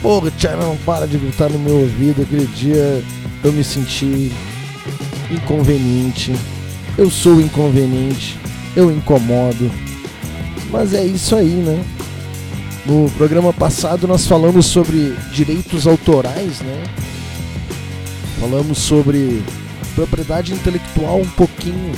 Porra, 0.00 0.30
Tchau, 0.32 0.56
não 0.58 0.76
para 0.78 1.06
de 1.06 1.18
gritar 1.18 1.50
no 1.50 1.58
meu 1.58 1.80
ouvido. 1.80 2.22
Aquele 2.22 2.46
dia 2.46 3.02
eu 3.42 3.52
me 3.52 3.64
senti 3.64 4.32
inconveniente. 5.30 6.34
Eu 6.96 7.10
sou 7.10 7.40
inconveniente, 7.40 8.38
eu 8.76 8.90
incomodo. 8.90 9.70
Mas 10.70 10.94
é 10.94 11.04
isso 11.04 11.34
aí, 11.36 11.46
né? 11.46 11.84
No 12.86 13.10
programa 13.16 13.52
passado 13.52 14.06
nós 14.06 14.26
falamos 14.26 14.66
sobre 14.66 15.14
direitos 15.32 15.86
autorais, 15.86 16.60
né? 16.60 16.84
Falamos 18.38 18.78
sobre 18.78 19.42
propriedade 19.94 20.52
intelectual 20.52 21.20
um 21.20 21.28
pouquinho. 21.30 21.92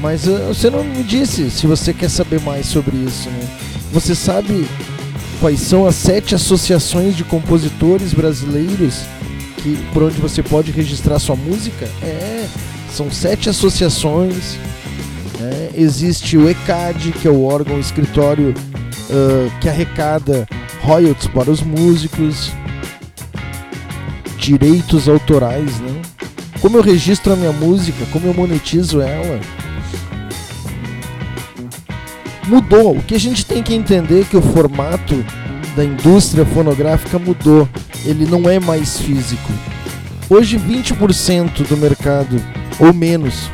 Mas 0.00 0.26
uh, 0.26 0.48
você 0.48 0.68
não 0.68 0.82
me 0.82 1.02
disse 1.02 1.50
se 1.50 1.66
você 1.66 1.92
quer 1.92 2.10
saber 2.10 2.40
mais 2.40 2.66
sobre 2.66 2.96
isso, 2.96 3.30
né? 3.30 3.48
Você 3.92 4.14
sabe 4.14 4.66
quais 5.40 5.60
são 5.60 5.86
as 5.86 5.94
sete 5.94 6.34
associações 6.34 7.16
de 7.16 7.24
compositores 7.24 8.12
brasileiros 8.12 9.02
que 9.58 9.76
por 9.92 10.02
onde 10.02 10.16
você 10.16 10.42
pode 10.42 10.72
registrar 10.72 11.18
sua 11.18 11.36
música? 11.36 11.86
É, 12.02 12.46
são 12.90 13.10
sete 13.10 13.48
associações. 13.48 14.56
né? 15.38 15.70
Existe 15.74 16.36
o 16.36 16.48
ECAD, 16.48 17.12
que 17.12 17.28
é 17.28 17.30
o 17.30 17.44
órgão 17.44 17.78
escritório 17.78 18.54
ah, 19.12 19.58
que 19.60 19.68
arrecada 19.68 20.48
royalties 20.80 21.26
para 21.28 21.50
os 21.50 21.62
músicos, 21.62 22.50
direitos 24.38 25.08
autorais, 25.08 25.78
né? 25.80 25.91
Como 26.62 26.76
eu 26.76 26.82
registro 26.82 27.32
a 27.32 27.36
minha 27.36 27.52
música, 27.52 28.06
como 28.12 28.28
eu 28.28 28.32
monetizo 28.32 29.00
ela. 29.00 29.40
Mudou. 32.46 32.96
O 32.96 33.02
que 33.02 33.16
a 33.16 33.20
gente 33.20 33.44
tem 33.44 33.64
que 33.64 33.74
entender 33.74 34.20
é 34.20 34.24
que 34.24 34.36
o 34.36 34.40
formato 34.40 35.24
da 35.74 35.84
indústria 35.84 36.46
fonográfica 36.46 37.18
mudou. 37.18 37.68
Ele 38.04 38.24
não 38.26 38.48
é 38.48 38.60
mais 38.60 38.96
físico. 38.96 39.52
Hoje 40.30 40.56
20% 40.56 41.66
do 41.66 41.76
mercado 41.76 42.40
ou 42.78 42.94
menos 42.94 43.50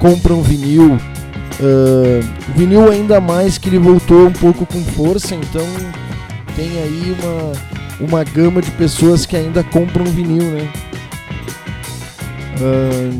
compram 0.00 0.42
vinil. 0.42 0.98
Ah, 1.60 2.20
vinil 2.56 2.90
ainda 2.90 3.20
mais 3.20 3.56
que 3.56 3.68
ele 3.68 3.78
voltou 3.78 4.26
um 4.26 4.32
pouco 4.32 4.66
com 4.66 4.82
força, 4.82 5.36
então 5.36 5.66
tem 6.56 6.70
aí 6.82 7.16
uma, 7.22 8.08
uma 8.08 8.24
gama 8.24 8.60
de 8.60 8.70
pessoas 8.72 9.24
que 9.24 9.36
ainda 9.36 9.62
compram 9.62 10.04
vinil, 10.04 10.42
né? 10.42 10.68
Ah, 12.60 13.10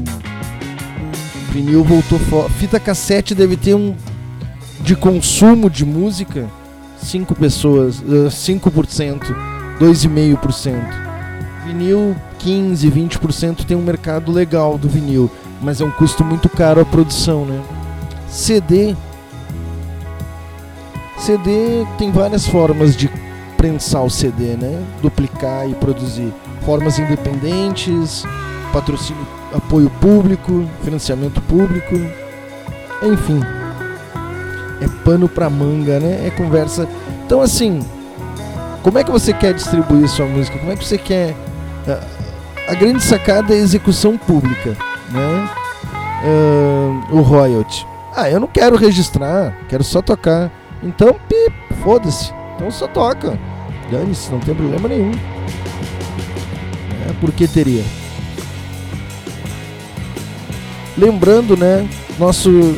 vinil 1.52 1.84
voltou 1.84 2.18
fo- 2.18 2.48
Fita 2.50 2.78
cassete 2.80 3.34
deve 3.34 3.56
ter 3.56 3.74
um 3.74 3.94
de 4.80 4.94
consumo 4.96 5.68
de 5.68 5.84
música 5.84 6.46
5 7.02 7.34
pessoas, 7.34 8.02
ah, 8.06 8.30
5%, 8.30 9.34
2,5%. 9.78 10.74
Vinil 11.66 12.16
15, 12.38 12.90
20% 12.90 13.64
tem 13.64 13.76
um 13.76 13.82
mercado 13.82 14.32
legal 14.32 14.78
do 14.78 14.88
vinil, 14.88 15.30
mas 15.60 15.80
é 15.80 15.84
um 15.84 15.90
custo 15.90 16.24
muito 16.24 16.48
caro 16.48 16.80
a 16.80 16.84
produção, 16.84 17.44
né? 17.44 17.60
CD 18.28 18.94
CD 21.18 21.84
tem 21.98 22.10
várias 22.10 22.46
formas 22.46 22.96
de 22.96 23.10
prensar 23.56 24.04
o 24.04 24.10
CD, 24.10 24.56
né? 24.56 24.80
Duplicar 25.02 25.68
e 25.68 25.74
produzir. 25.74 26.32
Formas 26.64 26.98
independentes, 26.98 28.24
patrocínio, 28.68 29.26
apoio 29.54 29.90
público, 30.00 30.68
financiamento 30.82 31.40
público, 31.42 31.94
enfim. 33.02 33.40
É 34.80 34.86
pano 35.04 35.28
pra 35.28 35.50
manga, 35.50 35.98
né? 35.98 36.26
É 36.26 36.30
conversa. 36.30 36.88
Então 37.26 37.40
assim, 37.40 37.80
como 38.82 38.98
é 38.98 39.04
que 39.04 39.10
você 39.10 39.32
quer 39.32 39.52
distribuir 39.54 40.08
sua 40.08 40.26
música? 40.26 40.58
Como 40.58 40.70
é 40.72 40.76
que 40.76 40.84
você 40.84 40.96
quer 40.98 41.34
a- 41.86 42.72
a 42.72 42.74
grande 42.74 43.02
sacada 43.02 43.52
é 43.54 43.56
a 43.56 43.60
execução 43.60 44.16
pública, 44.16 44.76
né? 45.10 45.50
Ah, 46.24 47.06
o 47.10 47.20
royalty. 47.20 47.86
Ah, 48.14 48.28
eu 48.30 48.40
não 48.40 48.48
quero 48.48 48.76
registrar, 48.76 49.54
quero 49.68 49.84
só 49.84 50.02
tocar. 50.02 50.50
Então, 50.82 51.14
pip, 51.28 51.52
foda-se. 51.82 52.32
Então 52.56 52.70
só 52.70 52.86
toca. 52.88 53.38
Dane-se, 53.90 54.30
não 54.30 54.38
tem 54.40 54.54
problema 54.54 54.88
nenhum. 54.88 55.12
É, 57.08 57.12
por 57.20 57.32
que 57.32 57.46
teria? 57.48 57.82
Lembrando, 60.98 61.56
né? 61.56 61.88
Nosso 62.18 62.76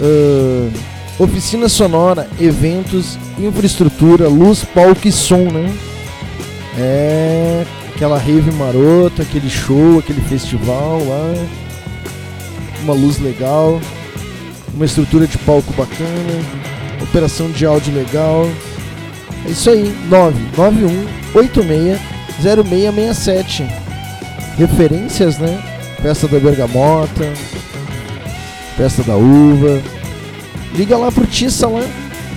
ah, 0.00 0.70
oficina 1.18 1.68
sonora, 1.68 2.28
eventos, 2.40 3.18
infraestrutura, 3.38 4.28
luz, 4.28 4.64
palco 4.64 5.08
e 5.08 5.12
som, 5.12 5.50
né? 5.50 5.74
É 6.78 7.66
aquela 7.94 8.16
rave 8.16 8.50
marota, 8.52 9.22
aquele 9.22 9.50
show, 9.50 9.98
aquele 9.98 10.20
festival 10.22 11.02
lá. 11.04 11.34
Uma 12.82 12.94
luz 12.94 13.18
legal, 13.18 13.80
uma 14.72 14.84
estrutura 14.84 15.26
de 15.26 15.36
palco 15.38 15.72
bacana, 15.72 16.44
operação 17.02 17.50
de 17.50 17.66
áudio 17.66 17.92
legal. 17.92 18.48
É 19.44 19.50
isso 19.50 19.68
aí, 19.68 19.92
991860667. 21.34 23.68
Referências, 24.56 25.38
né? 25.38 25.60
Festa 26.00 26.28
da 26.28 26.38
Bergamota, 26.38 27.32
Festa 28.78 29.02
da 29.02 29.16
Uva. 29.16 29.82
Liga 30.74 30.96
lá 30.96 31.10
pro 31.12 31.26
Tissa 31.26 31.66
lá, 31.68 31.82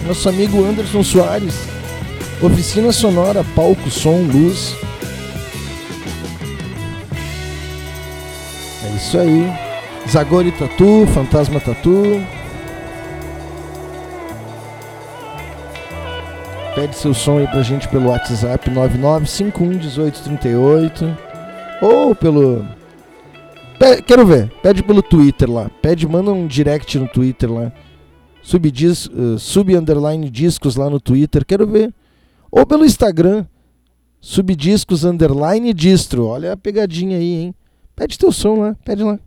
nosso 0.07 0.27
amigo 0.27 0.65
Anderson 0.65 1.03
Soares. 1.03 1.53
Oficina 2.41 2.91
sonora, 2.91 3.45
palco, 3.55 3.89
som, 3.91 4.23
luz. 4.23 4.75
É 8.83 8.89
isso 8.95 9.19
aí. 9.19 9.47
Zagori 10.09 10.51
Tatu, 10.53 11.07
Fantasma 11.13 11.59
Tatu. 11.59 12.19
Pede 16.73 16.95
seu 16.95 17.13
som 17.13 17.37
aí 17.37 17.45
pra 17.47 17.61
gente 17.61 17.87
pelo 17.89 18.09
WhatsApp 18.09 18.71
99511838 18.71 21.15
ou 21.81 22.15
pelo 22.15 22.65
Pe- 22.65 22.80
Quero 24.05 24.27
ver, 24.27 24.51
pede 24.61 24.83
pelo 24.83 25.01
Twitter 25.01 25.49
lá. 25.49 25.67
Pede, 25.81 26.07
manda 26.07 26.31
um 26.31 26.45
direct 26.45 26.99
no 26.99 27.07
Twitter 27.07 27.51
lá. 27.51 27.71
Subdis, 28.43 29.07
eh, 29.07 29.39
sub 29.39 29.75
underline 29.75 30.29
discos 30.29 30.75
lá 30.75 30.87
no 30.87 30.99
Twitter, 30.99 31.43
quero 31.43 31.65
ver. 31.65 31.91
Ou 32.51 32.63
pelo 32.63 32.85
Instagram, 32.85 33.45
subdiscos 34.19 35.03
underline 35.03 35.73
distro. 35.73 36.27
Olha 36.27 36.53
a 36.53 36.57
pegadinha 36.57 37.17
aí, 37.17 37.33
hein? 37.41 37.55
Pede 37.95 38.19
teu 38.19 38.31
som 38.31 38.59
lá, 38.59 38.75
pede 38.85 39.03
lá. 39.03 39.19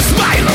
Smile 0.00 0.47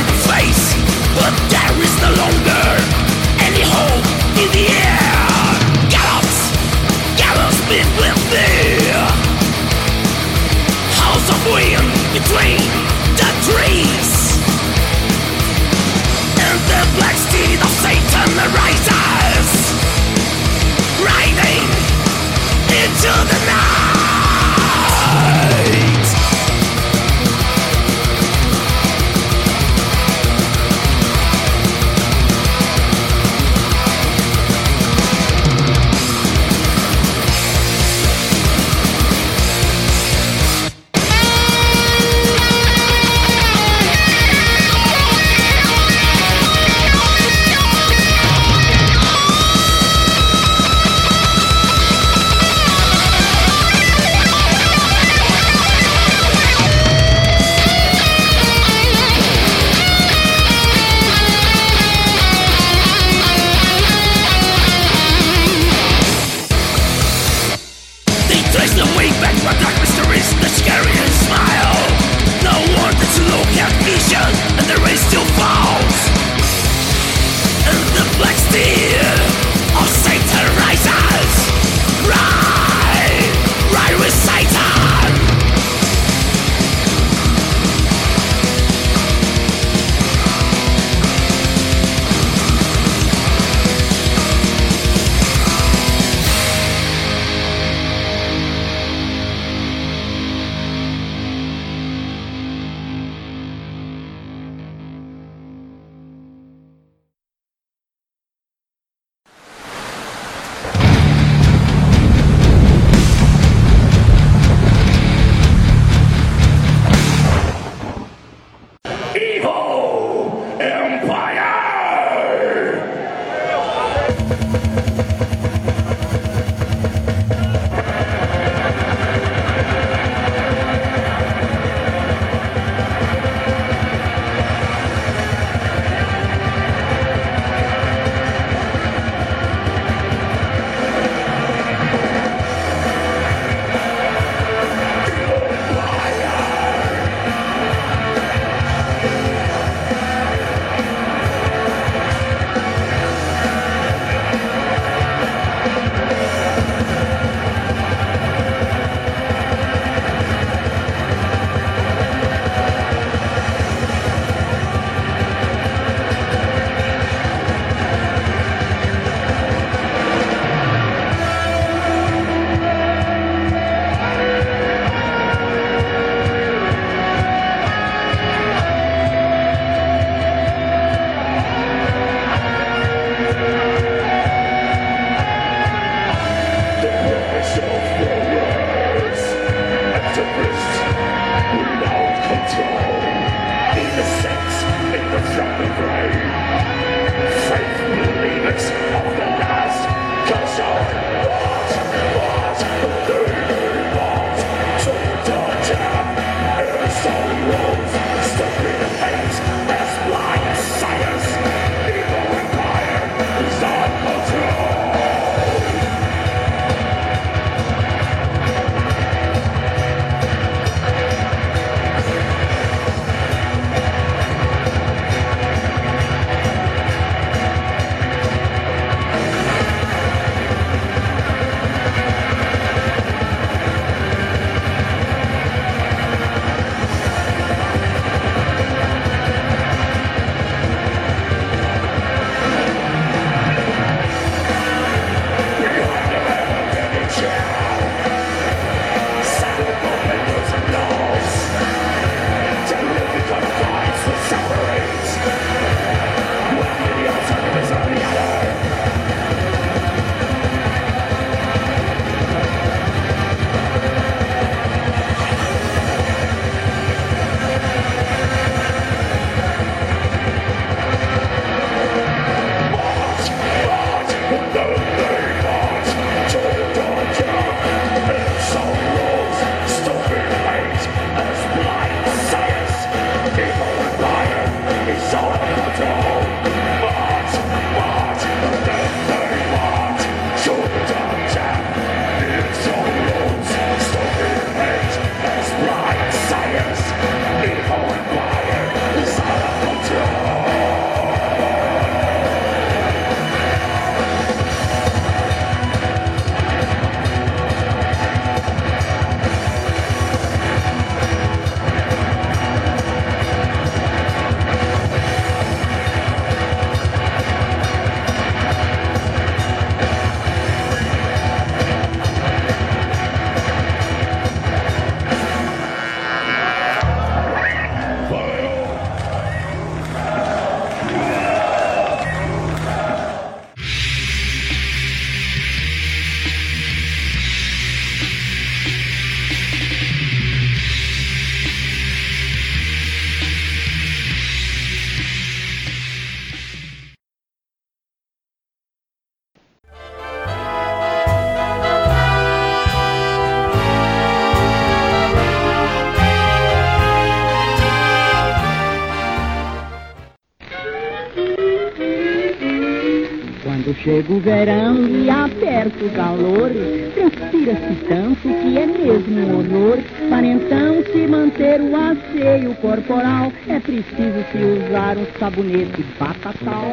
chega 363.84 364.14
o 364.14 364.20
verão 364.20 364.88
e 364.88 365.10
aperta 365.10 365.84
o 365.84 365.90
calor, 365.90 366.50
transpira-se 366.94 367.76
tanto 367.90 368.22
que 368.22 368.58
é 368.58 368.66
mesmo 368.66 369.20
um 369.20 369.40
horror. 369.40 369.78
Para 370.10 370.26
então 370.26 370.84
se 370.92 371.06
manter 371.08 371.60
o 371.60 371.76
asseio 371.76 372.56
corporal, 372.56 373.32
é 373.48 373.60
preciso 373.60 374.24
se 374.32 374.38
usar 374.38 374.98
um 374.98 375.06
sabonete 375.20 375.84
batatal. 376.00 376.66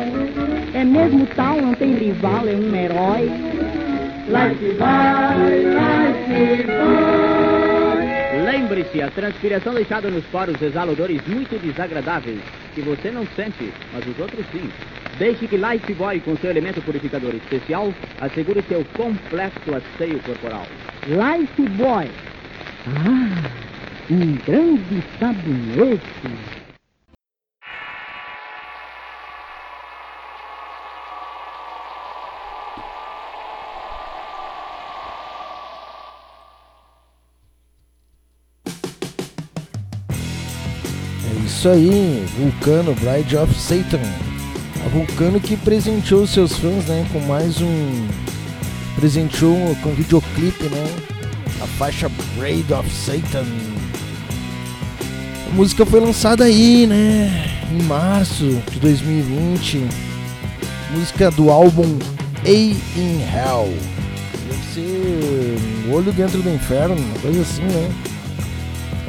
É 0.72 0.84
mesmo 0.84 1.26
tal, 1.34 1.60
não 1.60 1.74
tem 1.74 1.94
rival, 1.94 2.46
é 2.46 2.54
um 2.54 2.74
herói. 2.74 3.28
Life 4.28 4.64
boy, 4.78 5.64
life 5.74 6.66
boy. 6.66 7.90
Lembre-se, 8.44 9.02
a 9.02 9.10
transpiração 9.10 9.74
deixada 9.74 10.08
nos 10.08 10.24
poros 10.26 10.62
exala 10.62 10.92
odores 10.92 11.20
muito 11.26 11.60
desagradáveis, 11.60 12.38
que 12.74 12.80
você 12.80 13.10
não 13.10 13.26
sente, 13.34 13.72
mas 13.92 14.06
os 14.06 14.18
outros 14.18 14.44
sim. 14.52 14.70
Deixe 15.20 15.46
que 15.46 15.58
Lifebuoy, 15.58 16.18
com 16.20 16.34
seu 16.38 16.48
elemento 16.48 16.80
purificador 16.80 17.34
especial, 17.34 17.92
assegure 18.22 18.64
seu 18.66 18.82
completo 18.96 19.74
asseio 19.74 20.18
corporal. 20.20 20.66
Life 21.06 21.60
Boy. 21.76 22.10
Ah, 22.86 23.50
um 24.10 24.32
grande 24.46 25.04
sabonete. 25.18 26.00
É 41.28 41.44
isso 41.44 41.68
aí, 41.68 42.24
Vulcano, 42.38 42.94
Bride 42.94 43.36
of 43.36 43.52
Satan. 43.52 44.29
A 44.84 44.88
Vulcano 44.88 45.40
que 45.40 45.56
presenteou 45.56 46.26
seus 46.26 46.56
fãs, 46.56 46.86
né, 46.86 47.06
com 47.12 47.20
mais 47.20 47.60
um 47.60 48.06
presenteou 48.96 49.76
com 49.82 49.94
videoclipe, 49.94 50.64
né, 50.64 50.86
a 51.60 51.66
faixa 51.66 52.10
Bride 52.36 52.72
of 52.72 52.90
Satan. 52.90 53.44
A 55.50 55.54
música 55.54 55.84
foi 55.84 56.00
lançada 56.00 56.44
aí, 56.44 56.86
né, 56.86 57.58
em 57.70 57.82
março 57.82 58.44
de 58.70 58.78
2020. 58.80 59.84
Música 60.92 61.30
do 61.30 61.50
álbum 61.50 61.98
A 62.44 62.50
in 62.50 63.20
Hell. 63.22 63.72
Deve 64.48 64.74
ser 64.74 65.58
um 65.86 65.92
olho 65.92 66.12
dentro 66.12 66.42
do 66.42 66.52
inferno, 66.52 66.96
uma 66.96 67.18
coisa 67.20 67.42
assim, 67.42 67.62
né? 67.62 67.90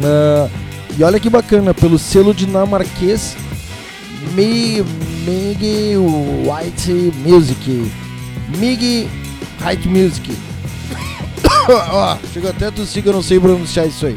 Ah, 0.03 0.49
e 0.97 1.03
olha 1.03 1.19
que 1.19 1.29
bacana, 1.29 1.73
pelo 1.73 1.97
selo 1.97 2.33
dinamarquês 2.33 3.35
Mi, 4.35 4.83
Mig 5.21 5.59
White 6.45 7.11
Music. 7.23 7.91
Mig 8.57 9.07
White 9.63 9.87
Music. 9.87 10.31
Ó, 11.69 12.17
chega 12.33 12.49
até 12.49 12.67
a 12.67 12.71
tossir 12.71 13.03
que 13.03 13.09
eu 13.09 13.13
não 13.13 13.21
sei 13.21 13.39
pronunciar 13.39 13.87
isso 13.87 14.07
aí. 14.07 14.15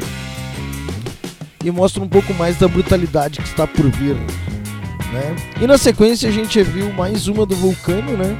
E 1.62 1.70
mostra 1.70 2.02
um 2.02 2.08
pouco 2.08 2.32
mais 2.34 2.56
da 2.56 2.68
brutalidade 2.68 3.40
que 3.40 3.48
está 3.48 3.66
por 3.66 3.90
vir. 3.90 4.14
Né? 4.14 5.36
E 5.60 5.66
na 5.66 5.78
sequência 5.78 6.28
a 6.28 6.32
gente 6.32 6.62
viu 6.62 6.92
mais 6.92 7.28
uma 7.28 7.44
do 7.44 7.54
Vulcano, 7.54 8.16
né? 8.16 8.36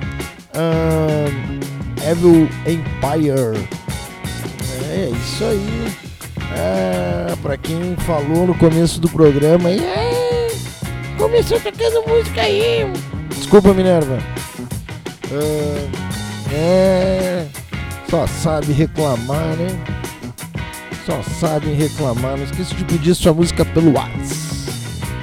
Ah, 0.55 2.11
Evil 2.11 2.49
Empire. 2.67 3.69
É, 4.91 5.11
isso 5.11 5.45
aí. 5.45 5.93
É, 6.57 7.35
pra 7.43 7.57
quem 7.57 7.97
falou 8.07 8.47
no 8.47 8.55
começo 8.55 9.01
do 9.01 9.09
programa 9.09 9.71
é, 9.71 10.04
começou 11.19 11.61
tocando 11.61 12.09
música 12.09 12.43
aí. 12.43 12.87
Desculpa, 13.31 13.73
Minerva. 13.73 14.19
Ah, 15.33 16.05
é, 16.53 17.47
só 18.09 18.27
sabe 18.27 18.73
reclamar, 18.73 19.57
né? 19.57 19.69
Só 21.05 21.23
sabem 21.23 21.75
reclamar. 21.75 22.37
Não 22.37 22.45
esqueça 22.45 22.75
de 22.75 22.85
pedir 22.85 23.15
sua 23.15 23.35
música 23.35 23.65
pelo 23.65 23.93
Whats. 23.93 24.67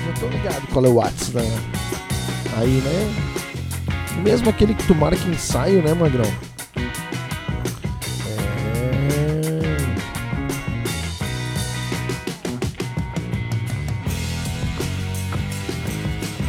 Não 0.06 0.14
tô 0.14 0.28
ligado 0.28 0.68
qual 0.72 0.86
é 0.86 0.90
o 0.90 0.96
Whats, 0.96 1.30
né? 1.30 1.44
Aí, 2.58 2.82
né? 2.82 3.14
Mesmo 4.24 4.50
aquele 4.50 4.76
que 4.76 4.84
tu 4.84 4.94
marca 4.94 5.28
ensaio, 5.28 5.82
né, 5.82 5.94
Magrão? 5.94 6.32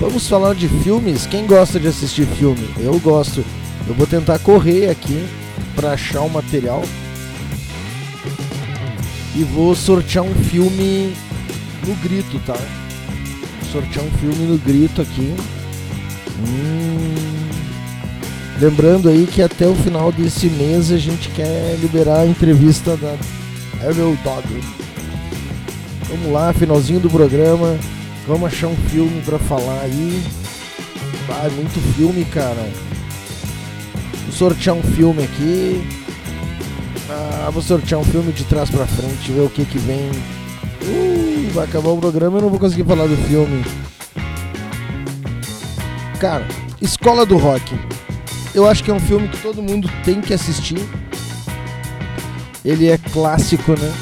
Vamos 0.03 0.27
falar 0.27 0.57
de 0.57 0.69
filmes? 0.69 1.27
Quem 1.27 1.47
gosta 1.47 1.79
de 1.79 1.87
assistir 1.87 2.27
filme? 2.27 2.69
Eu 2.77 2.99
gosto. 2.99 3.45
Eu 3.87 3.95
vou 3.95 4.05
tentar 4.05 4.41
correr 4.41 4.91
aqui 4.91 5.25
para 5.77 5.93
achar 5.93 6.23
o 6.23 6.29
material 6.29 6.83
e 9.37 9.45
vou 9.45 9.77
sortear 9.77 10.25
um 10.25 10.35
filme 10.35 11.15
no 11.87 11.95
grito, 12.03 12.41
tá? 12.45 12.57
Sortear 13.71 14.05
um 14.05 14.11
filme 14.19 14.45
no 14.45 14.59
grito 14.59 15.01
aqui. 15.01 15.37
Hum. 16.41 17.15
Lembrando 18.61 19.09
aí 19.09 19.25
que 19.25 19.41
até 19.41 19.69
o 19.69 19.75
final 19.77 20.11
desse 20.11 20.49
mês 20.49 20.91
a 20.91 20.99
gente 20.99 21.29
quer 21.29 21.79
liberar 21.81 22.23
a 22.23 22.27
entrevista 22.27 22.97
da 22.97 23.15
Evil 23.89 24.19
Dog. 24.25 24.49
Vamos 26.09 26.33
lá, 26.33 26.53
finalzinho 26.53 26.99
do 26.99 27.09
programa. 27.09 27.79
Vamos 28.27 28.53
achar 28.53 28.69
um 28.69 28.77
filme 28.77 29.21
pra 29.23 29.39
falar 29.39 29.81
aí. 29.83 30.23
Ah, 31.29 31.49
muito 31.51 31.81
filme, 31.95 32.25
cara. 32.27 32.71
Vou 34.25 34.33
sortear 34.33 34.77
um 34.77 34.83
filme 34.83 35.25
aqui. 35.25 35.85
Ah, 37.11 37.51
vou 37.51 37.63
sortear 37.63 38.01
um 38.01 38.05
filme 38.05 38.33
de 38.33 38.45
trás 38.45 38.71
pra 38.71 38.87
frente, 38.87 39.33
ver 39.33 39.41
o 39.41 39.51
que 39.51 39.65
que 39.65 39.79
vem. 39.79 40.11
Uh, 40.83 41.51
vai 41.53 41.65
acabar 41.65 41.91
o 41.91 41.99
programa 41.99 42.39
eu 42.39 42.43
não 42.43 42.49
vou 42.49 42.59
conseguir 42.59 42.85
falar 42.85 43.07
do 43.07 43.17
filme. 43.29 43.65
Cara, 46.21 46.47
Escola 46.81 47.27
do 47.27 47.37
Rock. 47.37 47.77
Eu 48.55 48.69
acho 48.69 48.85
que 48.85 48.91
é 48.91 48.95
um 48.95 49.01
filme 49.01 49.29
que 49.29 49.39
todo 49.39 49.63
mundo 49.63 49.91
tem 50.05 50.21
que 50.21 50.33
assistir. 50.33 50.79
Ele 52.65 52.89
é 52.89 52.99
clássico, 52.99 53.73
né? 53.73 53.93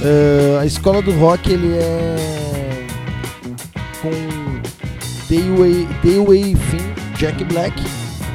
Uh, 0.00 0.58
a 0.60 0.66
Escola 0.66 1.02
do 1.02 1.12
Rock, 1.18 1.52
ele 1.52 1.76
é 1.76 2.47
com 4.08 4.58
Dewey 6.02 6.54
Finn, 6.54 7.16
Jack 7.16 7.44
Black. 7.44 7.74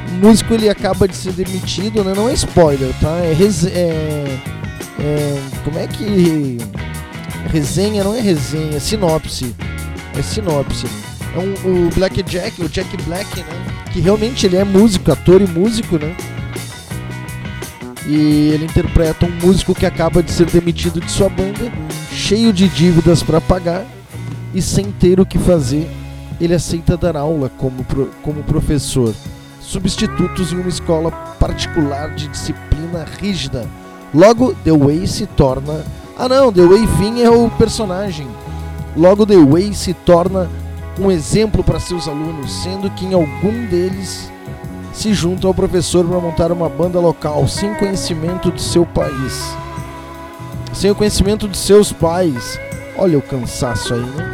O 0.08 0.26
músico 0.26 0.54
ele 0.54 0.68
acaba 0.68 1.08
de 1.08 1.16
ser 1.16 1.32
demitido, 1.32 2.04
né? 2.04 2.12
Não 2.14 2.28
é 2.28 2.34
spoiler, 2.34 2.92
tá? 3.00 3.16
É, 3.18 3.32
reze 3.32 3.68
é, 3.68 4.40
é 5.00 5.42
como 5.64 5.78
é 5.78 5.86
que 5.86 6.58
resenha 7.50 8.04
não 8.04 8.14
é 8.14 8.20
resenha, 8.20 8.76
é 8.76 8.80
sinopse. 8.80 9.54
É 10.16 10.22
sinopse. 10.22 10.86
É 11.34 11.38
um, 11.38 11.86
o 11.86 11.90
Black 11.90 12.22
Jack, 12.22 12.62
o 12.62 12.68
Jack 12.68 12.96
Black, 13.02 13.40
né? 13.40 13.46
Que 13.92 14.00
realmente 14.00 14.46
ele 14.46 14.56
é 14.56 14.64
músico, 14.64 15.10
ator 15.10 15.42
e 15.42 15.46
músico, 15.46 15.98
né? 15.98 16.14
E 18.06 18.50
ele 18.52 18.66
interpreta 18.66 19.26
um 19.26 19.30
músico 19.30 19.74
que 19.74 19.86
acaba 19.86 20.22
de 20.22 20.30
ser 20.30 20.46
demitido 20.46 21.00
de 21.00 21.10
sua 21.10 21.28
banda, 21.28 21.72
cheio 22.12 22.52
de 22.52 22.68
dívidas 22.68 23.22
para 23.22 23.40
pagar 23.40 23.84
e 24.54 24.62
sem 24.62 24.92
ter 24.92 25.18
o 25.18 25.26
que 25.26 25.38
fazer, 25.38 25.90
ele 26.40 26.54
aceita 26.54 26.96
dar 26.96 27.16
aula 27.16 27.50
como, 27.58 27.84
como 28.22 28.42
professor, 28.44 29.12
substitutos 29.60 30.52
em 30.52 30.56
uma 30.56 30.68
escola 30.68 31.10
particular 31.10 32.14
de 32.14 32.28
disciplina 32.28 33.04
rígida. 33.20 33.66
Logo, 34.14 34.54
The 34.64 34.72
Way 34.72 35.06
se 35.06 35.26
torna. 35.26 35.84
Ah, 36.16 36.28
não, 36.28 36.52
The 36.52 36.62
Way 36.62 36.86
Finn 36.98 37.20
é 37.20 37.28
o 37.28 37.50
personagem. 37.50 38.28
Logo, 38.96 39.26
The 39.26 39.36
Way 39.36 39.74
se 39.74 39.92
torna 39.92 40.48
um 41.00 41.10
exemplo 41.10 41.64
para 41.64 41.80
seus 41.80 42.06
alunos, 42.06 42.52
sendo 42.62 42.88
que 42.90 43.04
em 43.04 43.14
algum 43.14 43.66
deles 43.66 44.30
se 44.92 45.12
junta 45.12 45.48
ao 45.48 45.54
professor 45.54 46.04
para 46.04 46.20
montar 46.20 46.52
uma 46.52 46.68
banda 46.68 47.00
local 47.00 47.48
sem 47.48 47.74
conhecimento 47.74 48.52
de 48.52 48.62
seu 48.62 48.86
país. 48.86 49.56
Sem 50.72 50.90
o 50.90 50.94
conhecimento 50.94 51.48
de 51.48 51.56
seus 51.56 51.92
pais. 51.92 52.60
Olha 52.96 53.18
o 53.18 53.22
cansaço 53.22 53.94
aí, 53.94 54.00
né? 54.00 54.33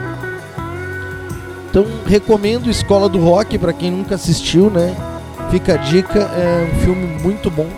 Então 1.71 1.87
recomendo 2.05 2.69
Escola 2.69 3.09
do 3.09 3.21
Rock 3.21 3.57
para 3.57 3.73
quem 3.73 3.93
nunca 3.93 4.17
assistiu, 4.17 4.69
né? 4.69 4.95
Fica 5.51 5.75
a 5.75 5.77
dica, 5.77 6.19
é 6.19 6.69
um 6.73 6.81
filme 6.81 7.07
muito 7.23 7.49
bom. 7.49 7.69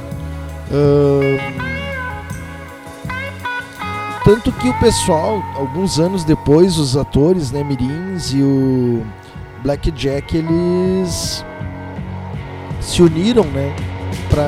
Uh... 0.70 1.72
Tanto 4.24 4.50
que 4.52 4.68
o 4.68 4.74
pessoal, 4.78 5.42
alguns 5.56 5.98
anos 5.98 6.24
depois, 6.24 6.78
os 6.78 6.96
atores, 6.96 7.50
né, 7.50 7.64
Mirins 7.64 8.32
e 8.32 8.40
o 8.40 9.04
Black 9.62 9.90
Jack, 9.90 10.36
eles 10.36 11.44
se 12.80 13.02
uniram, 13.02 13.44
né, 13.44 13.74
para 14.30 14.46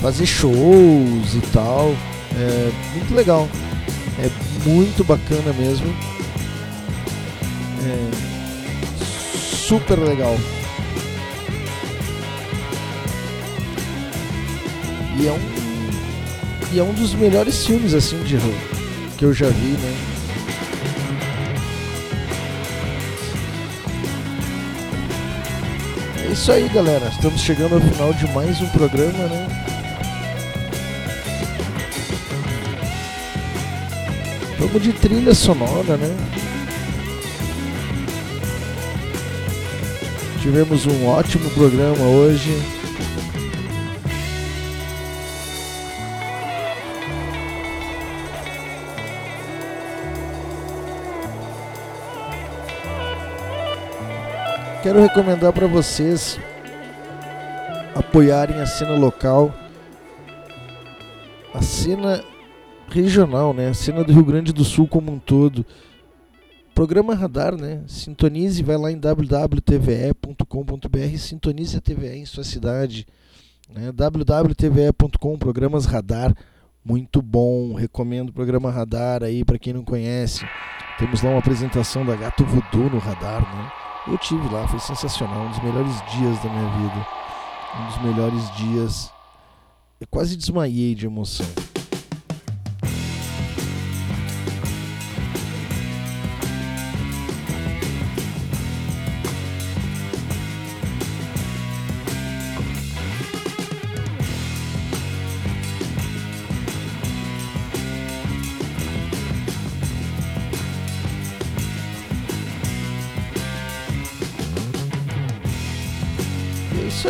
fazer 0.00 0.26
shows 0.26 1.34
e 1.34 1.40
tal. 1.52 1.94
É 2.36 2.70
muito 2.92 3.14
legal. 3.14 3.48
É 4.18 4.30
muito 4.68 5.02
bacana 5.02 5.52
mesmo. 5.58 6.13
É 7.86 8.10
super 9.66 9.98
legal. 9.98 10.36
E 15.18 15.26
é 15.26 15.32
um 15.32 15.54
e 16.72 16.78
é 16.80 16.82
um 16.82 16.92
dos 16.92 17.14
melhores 17.14 17.64
filmes 17.64 17.94
assim 17.94 18.20
de 18.24 18.36
que 19.16 19.24
eu 19.24 19.32
já 19.32 19.46
vi, 19.46 19.76
né? 19.76 19.96
É 26.26 26.32
isso 26.32 26.50
aí, 26.50 26.68
galera. 26.70 27.06
Estamos 27.08 27.40
chegando 27.40 27.76
ao 27.76 27.80
final 27.80 28.12
de 28.14 28.26
mais 28.32 28.60
um 28.60 28.68
programa, 28.70 29.26
né? 29.28 29.46
Vamos 34.58 34.82
de 34.82 34.92
trilha 34.94 35.32
sonora, 35.32 35.96
né? 35.96 36.43
Tivemos 40.44 40.84
um 40.84 41.06
ótimo 41.06 41.48
programa 41.52 42.04
hoje. 42.04 42.50
Quero 54.82 55.00
recomendar 55.00 55.50
para 55.54 55.66
vocês 55.66 56.38
apoiarem 57.94 58.60
a 58.60 58.66
cena 58.66 58.98
local, 58.98 59.50
a 61.54 61.62
cena 61.62 62.22
regional, 62.90 63.54
né? 63.54 63.70
A 63.70 63.74
cena 63.74 64.04
do 64.04 64.12
Rio 64.12 64.26
Grande 64.26 64.52
do 64.52 64.62
Sul 64.62 64.86
como 64.86 65.10
um 65.10 65.18
todo. 65.18 65.64
Programa 66.74 67.14
Radar, 67.14 67.56
né? 67.56 67.84
Sintonize, 67.86 68.60
vai 68.64 68.76
lá 68.76 68.90
em 68.90 68.98
www.tve.com.br, 68.98 71.18
sintonize 71.18 71.76
a 71.76 71.80
TVE 71.80 72.18
em 72.18 72.26
sua 72.26 72.42
cidade. 72.42 73.06
Né? 73.72 73.92
www.tve.com, 73.92 75.38
programas 75.38 75.86
Radar, 75.86 76.34
muito 76.84 77.22
bom. 77.22 77.74
Recomendo 77.74 78.30
o 78.30 78.32
programa 78.32 78.72
Radar 78.72 79.22
aí 79.22 79.44
para 79.44 79.56
quem 79.56 79.72
não 79.72 79.84
conhece. 79.84 80.44
Temos 80.98 81.22
lá 81.22 81.30
uma 81.30 81.38
apresentação 81.38 82.04
da 82.04 82.16
Gato 82.16 82.44
Voodoo 82.44 82.90
no 82.90 82.98
Radar, 82.98 83.40
né? 83.40 83.70
Eu 84.08 84.18
tive 84.18 84.52
lá, 84.52 84.66
foi 84.66 84.80
sensacional, 84.80 85.46
um 85.46 85.50
dos 85.50 85.62
melhores 85.62 85.94
dias 86.10 86.42
da 86.42 86.50
minha 86.50 86.68
vida. 86.70 87.06
Um 87.78 87.86
dos 87.86 88.02
melhores 88.02 88.50
dias. 88.56 89.12
Eu 90.00 90.08
quase 90.10 90.36
desmaiei 90.36 90.96
de 90.96 91.06
emoção. 91.06 91.46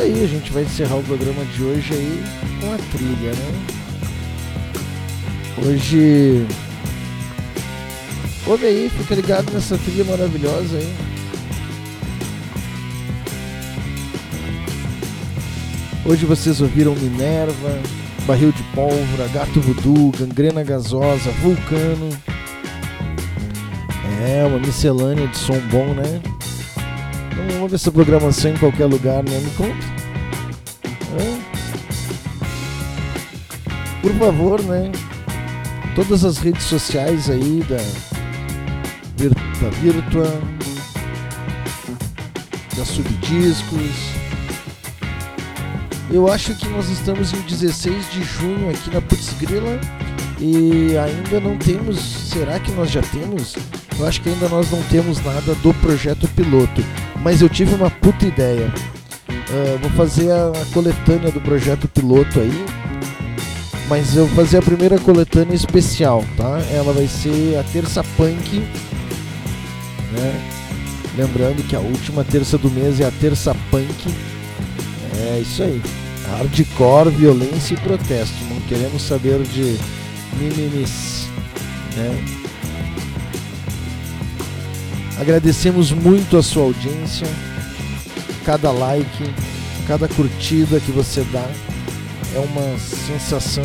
Aí, 0.04 0.22
a 0.22 0.26
gente 0.26 0.52
vai 0.52 0.62
encerrar 0.62 0.96
o 0.96 1.02
programa 1.02 1.44
de 1.46 1.62
hoje 1.62 1.94
aí 1.94 2.22
com 2.60 2.72
a 2.72 2.78
trilha, 2.92 3.32
né? 3.32 3.66
Hoje. 5.66 6.46
Ouve 8.46 8.66
aí, 8.66 8.90
fica 8.90 9.14
ligado 9.14 9.50
nessa 9.52 9.78
trilha 9.78 10.04
maravilhosa 10.04 10.76
aí. 10.76 10.94
Hoje 16.04 16.26
vocês 16.26 16.60
ouviram 16.60 16.94
Minerva, 16.94 17.80
Barril 18.26 18.52
de 18.52 18.62
Pólvora, 18.74 19.26
Gato 19.32 19.58
Voodoo, 19.60 20.12
Gangrena 20.18 20.62
Gasosa, 20.62 21.30
Vulcano. 21.42 22.10
É, 24.26 24.44
uma 24.44 24.58
miscelânea 24.58 25.26
de 25.26 25.36
som 25.38 25.58
bom, 25.70 25.94
né? 25.94 26.33
Não 27.36 27.62
ouve 27.62 27.74
essa 27.74 27.90
programação 27.90 28.50
em 28.52 28.56
qualquer 28.56 28.86
lugar, 28.86 29.22
né? 29.22 29.38
Me 29.40 29.50
conta. 29.50 30.04
É. 31.20 31.54
Por 34.02 34.12
favor, 34.14 34.62
né? 34.62 34.92
Todas 35.94 36.24
as 36.24 36.38
redes 36.38 36.64
sociais 36.64 37.30
aí 37.30 37.64
da, 37.68 37.76
da 39.60 39.70
Virtua, 39.70 40.40
da 42.76 42.84
Subdiscos. 42.84 44.14
Eu 46.10 46.30
acho 46.30 46.54
que 46.54 46.68
nós 46.68 46.88
estamos 46.88 47.32
em 47.32 47.40
16 47.40 48.10
de 48.12 48.22
junho 48.22 48.70
aqui 48.70 48.90
na 48.92 49.00
Putz 49.00 49.32
Grila 49.40 49.80
e 50.38 50.96
ainda 50.98 51.40
não 51.40 51.56
temos. 51.56 51.98
Será 51.98 52.58
que 52.60 52.70
nós 52.72 52.90
já 52.90 53.00
temos? 53.02 53.56
Eu 53.98 54.06
acho 54.06 54.20
que 54.20 54.28
ainda 54.28 54.48
nós 54.48 54.70
não 54.70 54.82
temos 54.84 55.22
nada 55.24 55.54
do 55.56 55.72
projeto 55.74 56.28
piloto, 56.28 56.84
mas 57.24 57.40
eu 57.40 57.48
tive 57.48 57.74
uma 57.74 57.90
puta 57.90 58.26
ideia. 58.26 58.72
Uh, 59.28 59.78
vou 59.80 59.90
fazer 59.92 60.30
a 60.30 60.52
coletânea 60.74 61.32
do 61.32 61.40
projeto 61.40 61.88
piloto 61.88 62.38
aí, 62.38 62.64
mas 63.88 64.14
eu 64.14 64.26
vou 64.26 64.36
fazer 64.36 64.58
a 64.58 64.62
primeira 64.62 64.98
coletânea 64.98 65.54
especial, 65.54 66.22
tá? 66.36 66.60
Ela 66.70 66.92
vai 66.92 67.06
ser 67.06 67.58
a 67.58 67.62
terça 67.62 68.04
punk, 68.16 68.58
né? 70.12 70.50
Lembrando 71.16 71.66
que 71.66 71.74
a 71.74 71.80
última 71.80 72.24
terça 72.24 72.58
do 72.58 72.70
mês 72.70 73.00
é 73.00 73.06
a 73.06 73.10
terça 73.10 73.56
punk. 73.70 74.14
É 75.16 75.38
isso 75.40 75.62
aí. 75.62 75.80
Hardcore, 76.28 77.10
violência 77.10 77.74
e 77.74 77.76
protesto. 77.76 78.34
Não 78.50 78.60
queremos 78.62 79.00
saber 79.02 79.40
de 79.42 79.78
mimimis, 80.38 81.28
né? 81.96 82.43
Agradecemos 85.18 85.92
muito 85.92 86.36
a 86.36 86.42
sua 86.42 86.64
audiência, 86.64 87.26
cada 88.44 88.70
like, 88.72 89.24
cada 89.86 90.08
curtida 90.08 90.80
que 90.80 90.90
você 90.90 91.24
dá 91.32 91.48
é 92.34 92.38
uma 92.38 92.78
sensação 92.78 93.64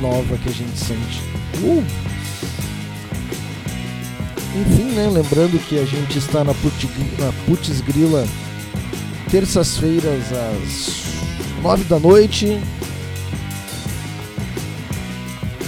nova 0.00 0.36
que 0.36 0.48
a 0.48 0.52
gente 0.52 0.78
sente. 0.78 1.22
Uh! 1.62 1.82
Enfim, 4.54 4.92
né? 4.92 5.08
Lembrando 5.08 5.58
que 5.66 5.78
a 5.78 5.84
gente 5.86 6.18
está 6.18 6.44
na, 6.44 6.52
Put, 6.52 6.86
na 7.18 7.32
Putz 7.46 7.80
Grila 7.80 8.26
terças-feiras 9.30 10.24
às 10.30 11.02
nove 11.62 11.84
da 11.84 11.98
noite. 11.98 12.60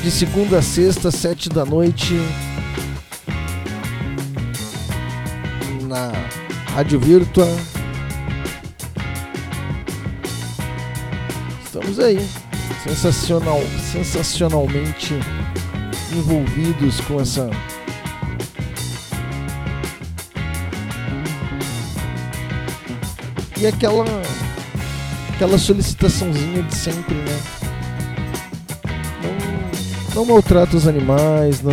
De 0.03 0.11
segunda 0.11 0.59
a 0.59 0.63
sexta, 0.63 1.11
sete 1.11 1.49
da 1.49 1.65
noite. 1.65 2.15
Na 5.95 6.11
Rádio 6.73 6.99
Virtua. 6.99 7.47
Estamos 11.65 12.01
aí. 12.01 12.19
Sensacional, 12.83 13.61
sensacionalmente 13.93 15.15
envolvidos 16.13 17.01
com 17.03 17.21
essa 17.21 17.49
e 23.57 23.67
aquela 23.67 24.05
aquela 25.33 25.57
solicitaçãozinha 25.57 26.63
de 26.65 26.75
sempre, 26.75 27.15
né? 27.15 27.41
Não, 30.13 30.17
não 30.17 30.25
maltrata 30.27 30.77
os 30.77 30.89
animais, 30.89 31.63
não 31.63 31.73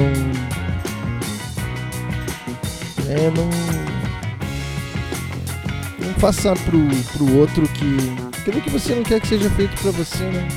é, 3.10 3.32
não 3.36 3.81
faça 6.22 6.54
pro, 6.54 6.80
pro 7.14 7.36
outro 7.40 7.68
que 7.70 7.98
aquilo 8.40 8.62
que 8.62 8.70
você 8.70 8.94
não 8.94 9.02
quer 9.02 9.20
que 9.20 9.28
seja 9.28 9.50
feito 9.50 9.76
para 9.82 9.90
você, 9.90 10.24
né? 10.24 10.48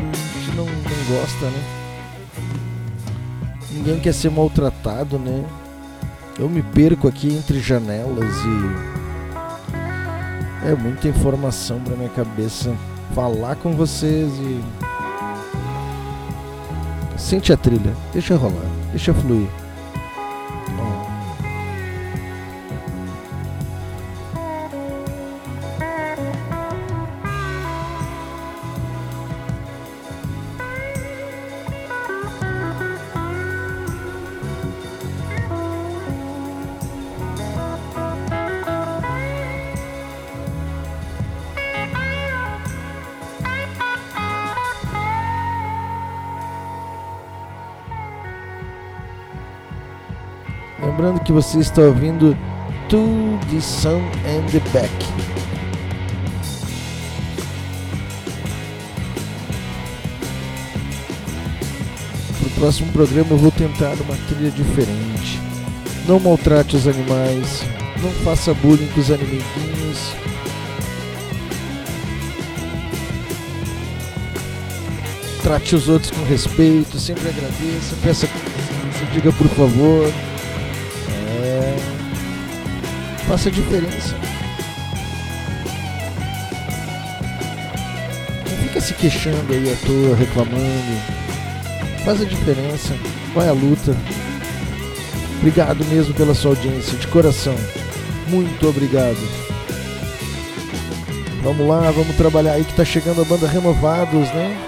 A 0.00 0.40
gente 0.40 0.56
não, 0.56 0.64
não 0.64 1.20
gosta, 1.20 1.44
né? 1.50 1.62
Ninguém 3.70 4.00
quer 4.00 4.14
ser 4.14 4.30
maltratado, 4.30 5.18
né? 5.18 5.44
Eu 6.38 6.48
me 6.48 6.62
perco 6.62 7.06
aqui 7.06 7.34
entre 7.36 7.60
janelas 7.60 8.34
e 10.64 10.70
é 10.70 10.74
muita 10.74 11.06
informação 11.06 11.78
pra 11.80 11.94
minha 11.94 12.08
cabeça 12.08 12.74
falar 13.14 13.56
com 13.56 13.76
vocês 13.76 14.32
e. 14.38 14.64
Sente 17.18 17.52
a 17.52 17.58
trilha, 17.58 17.94
deixa 18.14 18.36
rolar, 18.36 18.70
deixa 18.90 19.12
fluir. 19.12 19.48
Lembrando 50.98 51.20
que 51.20 51.30
você 51.30 51.60
está 51.60 51.82
ouvindo 51.82 52.36
To 52.88 53.38
the 53.52 53.60
Sun 53.60 54.00
and 54.26 54.44
the 54.50 54.58
Back. 54.72 54.92
Próximo 62.56 62.90
programa 62.90 63.30
eu 63.30 63.36
vou 63.36 63.52
tentar 63.52 63.94
uma 64.00 64.16
trilha 64.26 64.50
diferente. 64.50 65.40
Não 66.08 66.18
maltrate 66.18 66.74
os 66.74 66.88
animais, 66.88 67.62
não 68.02 68.10
faça 68.24 68.52
bullying 68.54 68.88
com 68.88 68.98
os 68.98 69.08
animiguinhos. 69.12 70.12
Trate 75.44 75.76
os 75.76 75.88
outros 75.88 76.10
com 76.10 76.24
respeito, 76.24 76.98
sempre 76.98 77.28
agradeça, 77.28 77.94
peça, 78.02 78.28
diga 79.12 79.30
por 79.30 79.46
favor. 79.50 80.12
Faça 83.28 83.50
a 83.50 83.52
diferença. 83.52 84.16
Não 88.48 88.56
fica 88.62 88.80
se 88.80 88.94
queixando 88.94 89.52
aí 89.52 89.70
à 89.70 89.86
toa, 89.86 90.16
reclamando. 90.16 91.18
Faz 92.06 92.22
a 92.22 92.24
diferença. 92.24 92.94
Vai 93.34 93.48
à 93.48 93.52
luta. 93.52 93.94
Obrigado 95.38 95.84
mesmo 95.84 96.14
pela 96.14 96.34
sua 96.34 96.52
audiência, 96.52 96.96
de 96.96 97.06
coração. 97.08 97.54
Muito 98.28 98.66
obrigado. 98.66 99.18
Vamos 101.42 101.68
lá, 101.68 101.90
vamos 101.90 102.16
trabalhar 102.16 102.52
aí 102.52 102.64
que 102.64 102.74
tá 102.74 102.84
chegando 102.84 103.20
a 103.20 103.24
banda 103.24 103.46
Renovados, 103.46 104.28
né? 104.32 104.67